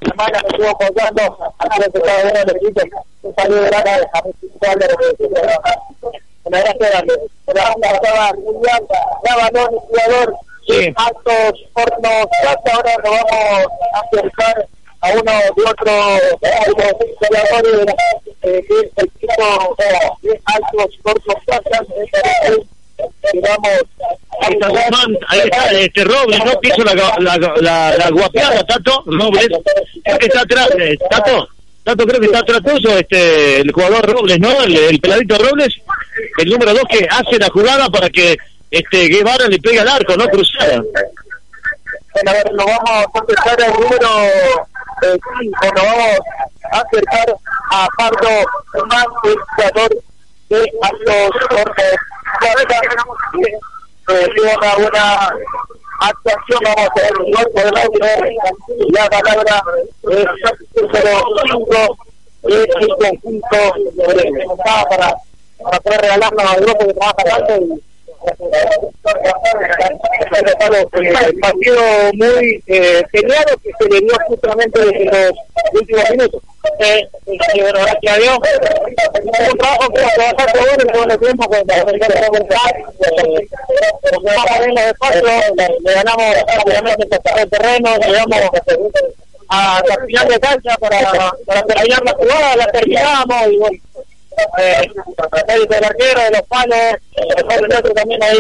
[0.02, 2.82] la mala me estuvo apoyando antes de que estaba bien el equipo
[3.24, 4.34] un saludo grande a mi
[4.80, 4.96] de la
[6.46, 6.76] gracias
[7.46, 7.60] pero
[7.96, 8.84] estaba Julián
[9.24, 10.36] Navalón, el jugador
[10.68, 10.94] Sí.
[10.96, 12.28] Altos Hornos
[12.72, 14.68] ahora nos vamos a acercar
[15.02, 15.50] a uno de
[17.18, 17.96] jugadores
[18.44, 21.80] eh, que es el equipo de Altos Hornos Plata
[23.34, 23.84] digamos
[25.28, 26.60] Ahí está este Robles, ¿no?
[26.60, 29.48] Piso la, la, la, la guapeada, Tato, Robles.
[30.04, 31.48] Creo que está atrás, eh, Tato,
[31.84, 34.64] Tato creo que está atrás tuyo, este, el jugador Robles, ¿no?
[34.64, 35.76] El, el peladito Robles,
[36.38, 38.36] el número dos que hace la jugada para que
[38.72, 40.28] este Guevara le pegue al arco, ¿no?
[40.30, 40.82] Cruzada.
[42.14, 44.08] Bueno, a ver, nos vamos a acercar al número
[45.02, 46.20] 5, nos vamos
[46.72, 47.36] a acercar
[47.72, 48.30] a Pardo
[48.74, 50.04] Guzmán, el jugador
[50.50, 51.84] de Altos Plata.
[54.10, 55.30] Eh, una buena
[56.00, 58.06] actuación, vamos a ver el gol por el audio,
[58.90, 59.64] la palabra
[60.04, 60.26] es
[60.82, 61.14] número
[61.52, 61.98] 5
[62.44, 62.68] del
[62.98, 63.58] conjunto
[63.96, 65.16] de Moncada para,
[65.62, 67.91] para poder regalarnos al grupo que trabaja tanto y
[70.94, 71.82] el partido
[72.14, 75.32] muy eh, peleado que se le dio justamente desde los
[75.74, 76.42] últimos minutos.
[76.80, 77.08] Eh,
[77.56, 78.38] bueno, gracias a Dios.
[79.52, 81.18] Un trabajo que va a trabajar todo el tiempo con la
[84.82, 85.28] de espacio,
[85.84, 88.40] le ganamos obviamente el terreno, llegamos
[89.50, 93.91] a la final de cancha para, para terminar la jugada, la terminamos y bueno
[94.58, 94.88] eh,
[95.48, 96.78] el arquero, los palos,
[97.16, 98.38] el también ahí.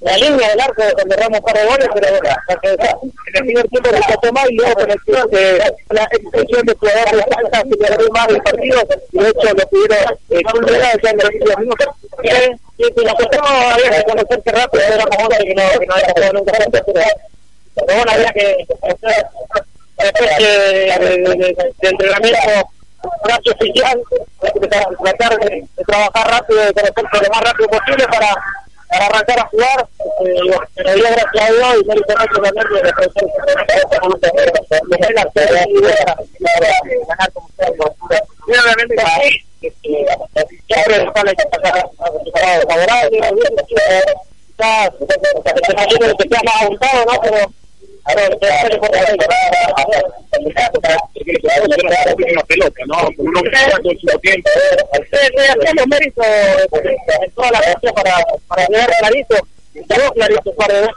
[0.00, 2.30] La línea del arco donde erramos un par de goles, pero bueno,
[2.62, 6.66] en el primer tiempo le costó más y luego con el tiempo de la extensión
[6.66, 11.00] de jugadores falta se perdió más el partido y de hecho lo pudieron eh, culminar
[11.02, 11.30] ya en los.
[12.22, 17.04] Eh, y si había que reconocer que rápido no, nunca juntos, pero,
[17.74, 20.44] pero bueno, había que después de,
[20.98, 22.68] de, de, de, de
[23.02, 24.02] entrenamiento brazo oficial,
[24.40, 28.34] tratar de, de, trabajar rápido, de conocerse lo más rápido posible para,
[28.88, 29.88] para arrancar a jugar.
[30.24, 32.64] Eh, pero Dios gracias a Dios y mérito nuestro también
[35.82, 37.48] de ganar como
[38.08, 38.22] sea.
[38.46, 38.96] Y obviamente
[39.60, 41.34] que siempre sale
[42.68, 43.32] favorable, quizás
[46.16, 47.20] que sea más abultado, ¿no?
[47.20, 47.38] Pero
[52.32, 53.08] una pelota, ¿no?
[53.18, 53.40] Uno
[53.82, 54.48] con su tiempo.
[54.92, 59.36] Hacemos mérito en toda la cancha para, para llegar clarito.
[59.74, 60.94] Llegó clarito un par de veces.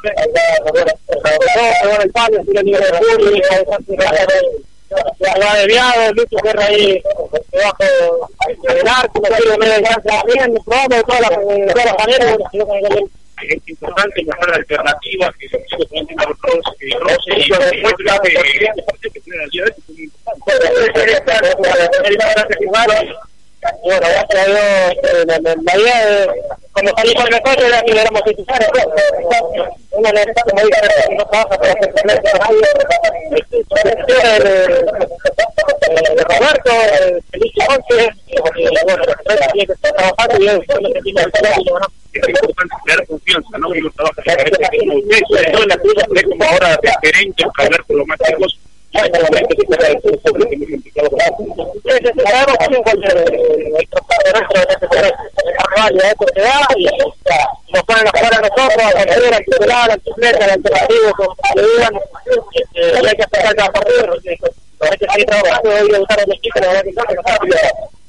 [1.81, 2.53] Pegó el palo, de
[5.37, 7.01] la desviado, Lucho Guerra ahí
[7.51, 7.83] debajo
[8.63, 11.31] del arco, medio de cancha bien, probamos de todas las
[13.47, 16.25] es importante buscar alternativas que los chicos
[16.99, 17.59] roce y día
[22.49, 23.15] de
[23.83, 24.59] Bueno, gracias a Dios,
[25.27, 26.29] la, idea de
[26.73, 28.69] cuando salimos de nosotros era que éramos titulares.
[29.91, 32.61] Uno necesita, como dije, no trabaja para hacer planes de radio.
[36.15, 36.71] De Roberto,
[37.31, 38.13] Felicia Once,
[38.83, 39.03] bueno,
[39.53, 41.45] tiene que estar trabajando y es lo que tiene que hacer.
[42.13, 43.67] Es importante crear confianza, ¿no?
[43.69, 48.07] Uno trabaja como usted, no en la es como ahora de gerente, hablar con los
[48.07, 48.59] más chicos.
[57.71, 60.57] Nos ponen a a la suplente, hay
[64.97, 67.03] que hay que hay que usar el equipo, la verdad que no,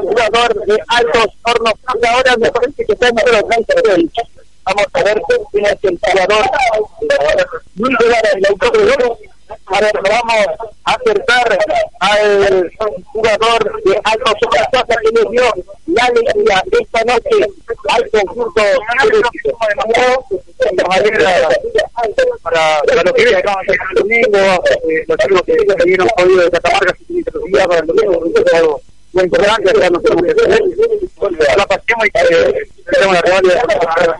[0.00, 1.74] jugador de Altos Hornos,
[2.08, 4.10] ahora me parece que está en el
[4.64, 6.50] Vamos a ver quién es el jugador.
[7.74, 7.96] Muy
[8.34, 9.18] el autor de oro.
[9.66, 10.46] A ver, vamos
[10.84, 11.58] a acercar
[12.00, 12.72] al
[13.04, 14.86] jugador de Altos Hornos.
[15.02, 15.44] Que le dio
[15.86, 17.46] la alegría esta noche
[17.88, 18.62] al conjunto
[22.42, 24.38] para, para lo que viene acá el domingo,
[24.88, 28.54] eh, los chicos que vinieron podido de Catamarca se tienen que para el domingo, es
[28.54, 28.80] algo
[29.12, 30.34] muy importante, ya no tenemos que
[31.56, 34.18] la pasemos y tenemos la.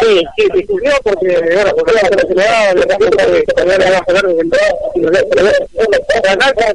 [0.00, 4.04] Sí, sí, discutió porque, bueno, porque la velocidad le da de también le va a
[4.12, 4.48] desde el
[6.22, 6.72] La cancha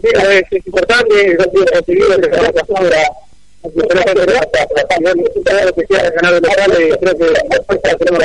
[0.52, 3.10] es importante, en la de la
[3.62, 3.95] creo que
[6.12, 8.24] ganar el local y creo que después tenemos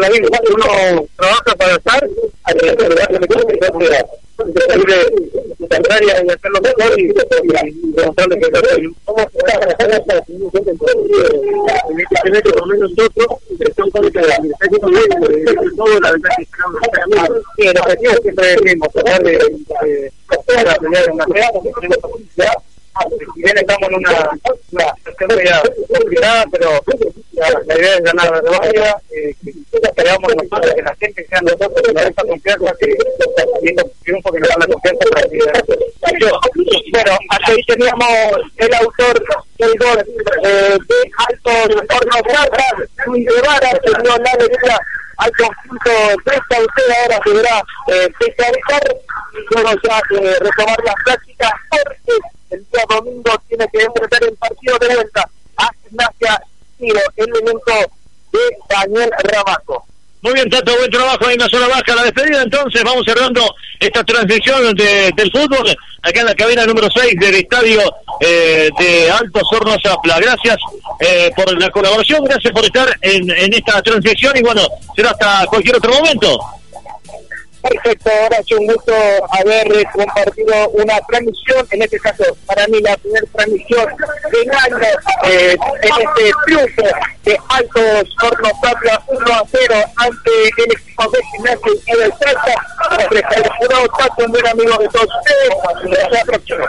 [0.00, 0.38] la y.
[0.52, 2.08] Uno trabaja para estar,
[2.44, 2.76] hay que
[4.36, 7.24] de contraria y hacerlo mejor y que
[12.60, 13.26] momento nosotros
[13.76, 14.10] son que
[15.76, 16.30] todo la verdad
[17.56, 17.72] que el
[20.64, 21.16] la tenemos
[21.98, 22.54] posibilidad
[23.34, 26.70] si bien estamos en una, situación ya complicada, pero
[27.32, 29.34] la, la, idea es ganar la revancha, eh,
[29.72, 32.96] esperamos nosotros que la gente sea nosotros que nos dé esa confianza, que
[33.62, 35.38] viendo triunfo que nos da la confianza para que
[36.20, 36.40] yo,
[36.92, 38.12] bueno, hasta teníamos
[38.56, 39.24] el autor
[39.58, 40.04] del gol
[40.44, 42.64] eh, de Alto Horno Plata,
[43.06, 44.78] Luis Guevara, que dio la alegría
[45.18, 46.62] al conjunto de usted
[47.02, 48.82] ahora deberá eh, especializar
[49.32, 54.34] y luego ya eh, retomar las prácticas porque el día domingo tiene que enfrentar el
[54.36, 56.42] partido de vuelta a Gimnasia
[56.78, 57.72] Tiro, el elemento
[58.32, 58.38] de
[58.68, 59.84] Daniel Ramazo.
[60.22, 61.94] Muy bien, Tato, buen trabajo en la zona baja.
[61.94, 66.88] La despedida, entonces, vamos cerrando esta transmisión de, del fútbol acá en la cabina número
[66.92, 67.80] 6 del estadio
[68.20, 70.18] eh, de Alto Hornos Zapla.
[70.18, 70.56] Gracias
[71.00, 74.62] eh, por la colaboración, gracias por estar en, en esta transmisión y bueno,
[74.96, 76.40] será hasta cualquier otro momento.
[77.62, 78.92] Perfecto, ahora es un gusto
[79.30, 83.86] haber eh, compartido una transmisión, en este caso para mí la primera transmisión
[84.30, 84.86] del año
[85.24, 86.82] eh, en este triunfo
[87.24, 92.54] de Altos Hornos Zapla 1 a 0 ante el equipo de gimnasio y del Salta.
[93.10, 96.10] el Tato, un buen amigo de todos ustedes.
[96.10, 96.66] La próxima.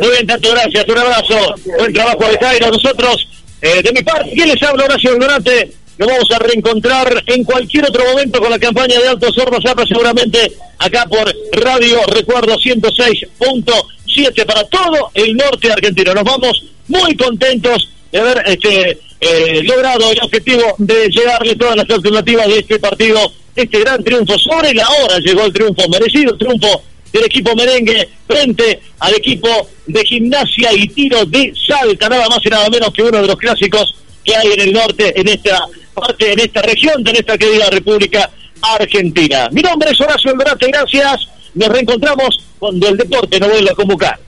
[0.00, 2.70] Muy bien, Tato, gracias, un abrazo, buen trabajo de Jairo.
[2.70, 3.28] Nosotros,
[3.62, 4.84] eh, de mi parte, ¿quién les habla?
[4.84, 5.72] Horacio Ignorante.
[6.00, 9.84] Nos vamos a reencontrar en cualquier otro momento con la campaña de Altos Hornos Zapla,
[9.86, 16.14] seguramente acá por Radio Recuerdo 106.7 para todo el norte argentino.
[16.14, 21.90] Nos vamos muy contentos de haber este, eh, logrado el objetivo de llegarle todas las
[21.90, 23.20] alternativas de este partido,
[23.54, 24.38] este gran triunfo.
[24.38, 26.82] Sobre la hora llegó el triunfo, merecido triunfo
[27.12, 32.48] del equipo merengue frente al equipo de gimnasia y tiro de Salta, nada más y
[32.48, 36.32] nada menos que uno de los clásicos que hay en el norte, en esta parte,
[36.32, 38.30] en esta región de nuestra querida República
[38.62, 39.48] Argentina.
[39.52, 41.28] Mi nombre es Horacio Alvarate, gracias.
[41.54, 44.18] Nos reencontramos cuando el deporte nos vuelva a convocar.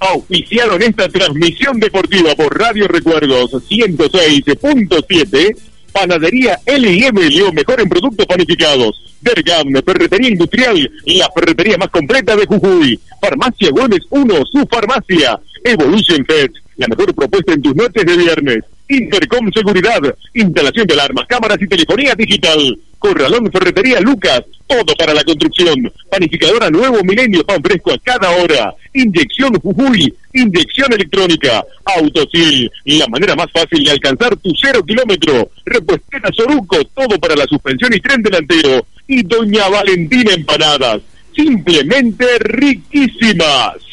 [0.00, 5.56] Auspiciaron esta transmisión deportiva por Radio Recuerdos 106.7,
[5.92, 9.02] Panadería L&M León, mejor en productos panificados.
[9.20, 12.98] Bergam, Ferretería Industrial, la ferretería más completa de Jujuy.
[13.20, 15.38] Farmacia Gómez 1, su farmacia.
[15.62, 18.64] Evolution Pet, la mejor propuesta en tus noches de viernes.
[18.88, 20.00] Intercom Seguridad,
[20.34, 22.78] instalación de alarmas, cámaras y telefonía digital.
[22.98, 25.92] Corralón Ferretería Lucas, todo para la construcción.
[26.10, 28.74] Panificadora Nuevo Milenio, pan fresco a cada hora.
[28.94, 31.64] Inyección Jujuy, inyección electrónica.
[31.84, 35.50] Autosil, la manera más fácil de alcanzar tu cero kilómetro.
[35.66, 38.86] Repuestera Soruco, todo para la suspensión y tren delantero.
[39.06, 41.02] Y Doña Valentina Empanadas,
[41.34, 43.89] simplemente riquísimas.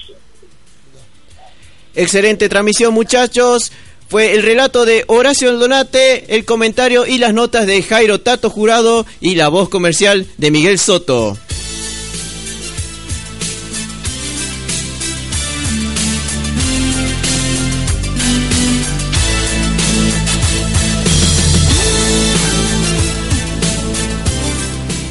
[1.97, 3.71] Excelente transmisión, muchachos.
[4.07, 9.05] Fue el relato de Horacio Donate, el comentario y las notas de Jairo Tato Jurado
[9.19, 11.35] y la voz comercial de Miguel Soto.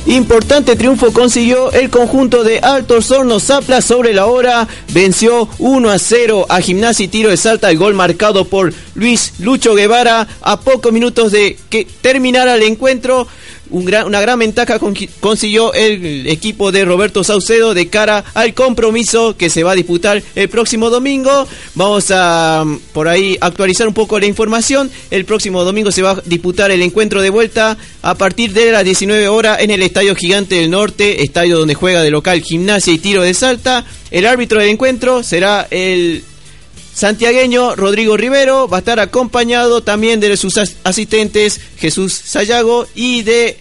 [0.06, 4.68] Importante triunfo consiguió el conjunto de Altos Hornos Zapla sobre la hora.
[4.92, 7.70] Venció 1 a 0 a Gimnasia y Tiro de Salta.
[7.70, 13.26] El gol marcado por Luis Lucho Guevara a pocos minutos de que terminara el encuentro.
[13.70, 14.78] Una gran ventaja
[15.20, 20.22] consiguió el equipo de Roberto Saucedo de cara al compromiso que se va a disputar
[20.34, 21.46] el próximo domingo.
[21.74, 24.90] Vamos a por ahí actualizar un poco la información.
[25.10, 28.84] El próximo domingo se va a disputar el encuentro de vuelta a partir de las
[28.84, 32.98] 19 horas en el Estadio Gigante del Norte, estadio donde juega de local Gimnasia y
[32.98, 33.84] Tiro de Salta.
[34.10, 36.22] El árbitro del encuentro será el
[36.96, 43.58] santiagueño Rodrigo Rivero va a estar acompañado también de sus asistentes Jesús Sayago y de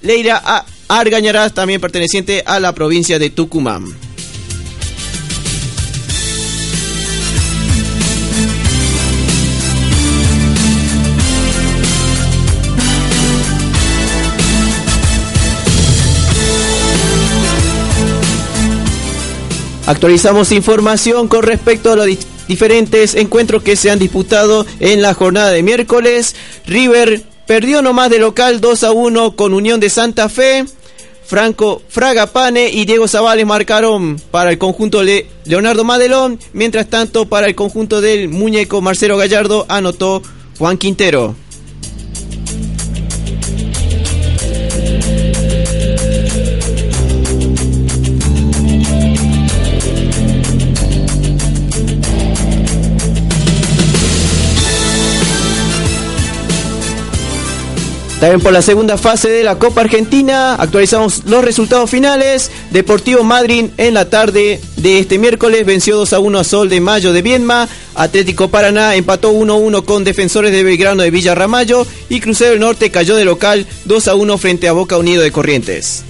[0.00, 3.84] Leira Argañarás, también perteneciente a la provincia de Tucumán.
[19.86, 22.06] Actualizamos información con respecto a los
[22.48, 26.34] diferentes encuentros que se han disputado en la jornada de miércoles.
[26.66, 30.64] River perdió nomás de local 2 a 1 con Unión de Santa Fe.
[31.24, 36.38] Franco Fragapane y Diego Zavales marcaron para el conjunto de Leonardo Madelón.
[36.54, 40.22] Mientras tanto, para el conjunto del muñeco Marcelo Gallardo anotó
[40.58, 41.36] Juan Quintero.
[58.20, 62.50] También por la segunda fase de la Copa Argentina actualizamos los resultados finales.
[62.72, 66.80] Deportivo Madrid en la tarde de este miércoles venció 2 a 1 a Sol de
[66.80, 67.68] Mayo de Viedma.
[67.94, 71.86] Atlético Paraná empató 1 a 1 con Defensores de Belgrano de Villa Ramallo.
[72.08, 75.30] Y Crucero del Norte cayó de local 2 a 1 frente a Boca Unido de
[75.30, 76.02] Corrientes.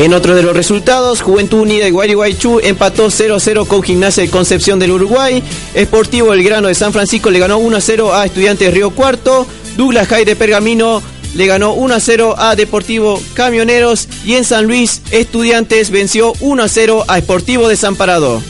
[0.00, 4.78] En otro de los resultados, Juventud Unida de Guaychu empató 0-0 con Gimnasia de Concepción
[4.78, 5.42] del Uruguay.
[5.74, 9.46] Esportivo El Grano de San Francisco le ganó 1-0 a Estudiantes Río Cuarto.
[9.76, 11.02] Douglas High de Pergamino
[11.34, 14.08] le ganó 1-0 a Deportivo Camioneros.
[14.24, 18.40] Y en San Luis, Estudiantes venció 1-0 a Esportivo Desamparado.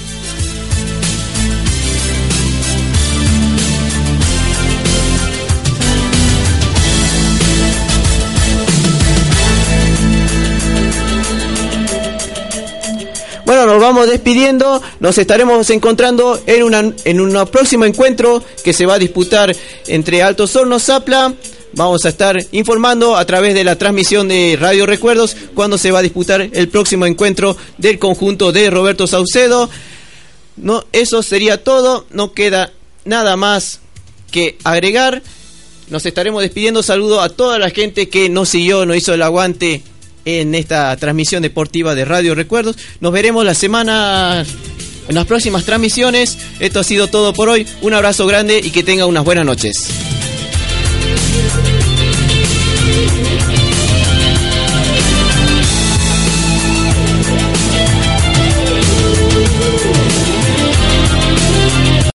[13.51, 18.87] Bueno, nos vamos despidiendo, nos estaremos encontrando en, una, en un próximo encuentro que se
[18.87, 19.57] va a disputar
[19.89, 21.35] entre Altos Hornos Zapla.
[21.73, 25.99] Vamos a estar informando a través de la transmisión de Radio Recuerdos cuando se va
[25.99, 29.69] a disputar el próximo encuentro del conjunto de Roberto Saucedo.
[30.57, 32.71] No, eso sería todo, no queda
[33.05, 33.81] nada más
[34.31, 35.25] que agregar.
[35.89, 36.85] Nos estaremos despidiendo.
[36.85, 39.83] Saludo a toda la gente que nos siguió, nos hizo el aguante
[40.25, 42.77] en esta transmisión deportiva de Radio Recuerdos.
[43.01, 44.45] Nos veremos la semana
[45.09, 46.39] en las próximas transmisiones.
[46.61, 47.67] Esto ha sido todo por hoy.
[47.83, 50.10] Un abrazo grande y que tenga unas buenas noches.